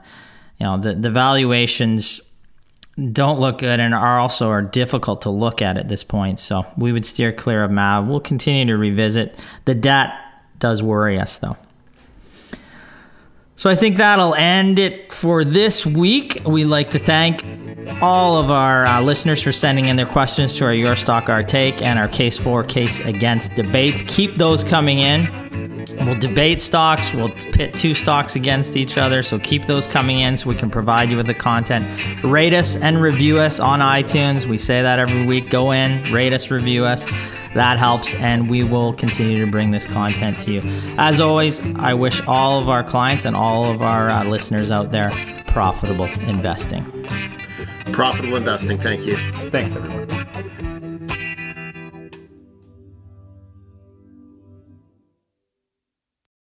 you 0.58 0.66
know, 0.66 0.80
the, 0.80 0.96
the 0.96 1.12
valuations 1.12 2.22
don't 3.12 3.40
look 3.40 3.60
good 3.60 3.80
and 3.80 3.94
are 3.94 4.18
also 4.18 4.50
are 4.50 4.64
difficult 4.64 5.22
to 5.22 5.30
look 5.30 5.62
at 5.62 5.78
at 5.78 5.90
this 5.90 6.04
point. 6.04 6.40
So 6.40 6.66
we 6.76 6.92
would 6.92 7.06
steer 7.06 7.32
clear 7.32 7.64
of 7.64 7.70
MAV. 7.70 8.08
We'll 8.08 8.20
continue 8.20 8.66
to 8.66 8.78
revisit. 8.78 9.38
The 9.66 9.76
debt 9.76 10.10
does 10.58 10.82
worry 10.82 11.20
us 11.20 11.38
though. 11.38 11.56
So 13.58 13.72
I 13.72 13.76
think 13.76 13.98
that'll 13.98 14.36
end 14.36 14.78
it 14.78 15.12
for 15.12 15.44
this 15.44 15.84
week. 15.84 16.40
We'd 16.46 16.66
like 16.66 16.92
to 16.92 17.00
thank 17.00 17.44
all 18.04 18.38
of 18.38 18.52
our 18.52 18.86
uh, 18.86 19.02
listeners 19.02 19.42
for 19.42 19.52
sending 19.52 19.88
in 19.88 19.96
their 19.96 20.06
questions 20.06 20.56
to 20.60 20.66
our 20.66 20.74
Your 20.74 20.96
Stock, 20.96 21.28
Our 21.28 21.42
Take 21.42 21.82
and 21.82 21.98
our 21.98 22.08
Case 22.08 22.38
for, 22.38 22.64
Case 22.64 23.00
Against 23.00 23.56
debates. 23.56 24.04
Keep 24.06 24.38
those 24.38 24.64
coming 24.64 25.00
in. 25.00 25.28
We'll 26.06 26.20
debate 26.20 26.62
stocks. 26.62 27.12
We'll 27.12 27.32
pit 27.32 27.74
two 27.74 27.96
stocks 27.96 28.36
against 28.36 28.76
each 28.76 28.96
other. 28.96 29.24
So 29.24 29.40
keep 29.40 29.66
those 29.66 29.88
coming 29.88 30.20
in 30.20 30.38
so 30.38 30.50
we 30.50 30.56
can 30.56 30.70
provide 30.70 31.10
you 31.10 31.18
with 31.18 31.26
the 31.26 31.34
content. 31.34 32.24
Rate 32.24 32.54
us 32.54 32.76
and 32.76 33.02
review 33.02 33.40
us 33.40 33.60
on 33.60 33.80
iTunes. 33.80 34.46
We 34.46 34.60
say 34.60 34.84
that 34.84 35.00
every 35.00 35.26
week. 35.26 35.50
Go 35.50 35.72
in, 35.72 36.14
rate 36.14 36.32
us, 36.32 36.52
review 36.52 36.86
us. 36.86 37.08
That 37.58 37.80
helps, 37.80 38.14
and 38.14 38.52
we 38.52 38.64
will 38.64 38.94
continue 38.94 39.44
to 39.44 39.50
bring 39.50 39.72
this 39.72 39.88
content 39.88 40.38
to 40.40 40.52
you. 40.52 40.62
As 41.00 41.20
always, 41.20 41.60
I 41.78 41.96
wish 41.96 42.22
all 42.28 42.60
of 42.60 42.70
our 42.70 42.84
clients 42.84 43.26
and 43.26 43.36
all 43.36 43.72
of 43.72 43.82
our 43.82 44.12
uh, 44.12 44.24
listeners 44.26 44.70
out 44.70 44.92
there 44.92 45.10
profitable 45.48 46.06
investing. 46.06 46.86
Profitable 47.94 48.36
investing. 48.36 48.78
Thank 48.78 49.08
you. 49.08 49.18
Thanks, 49.50 49.74
everyone. 49.74 50.67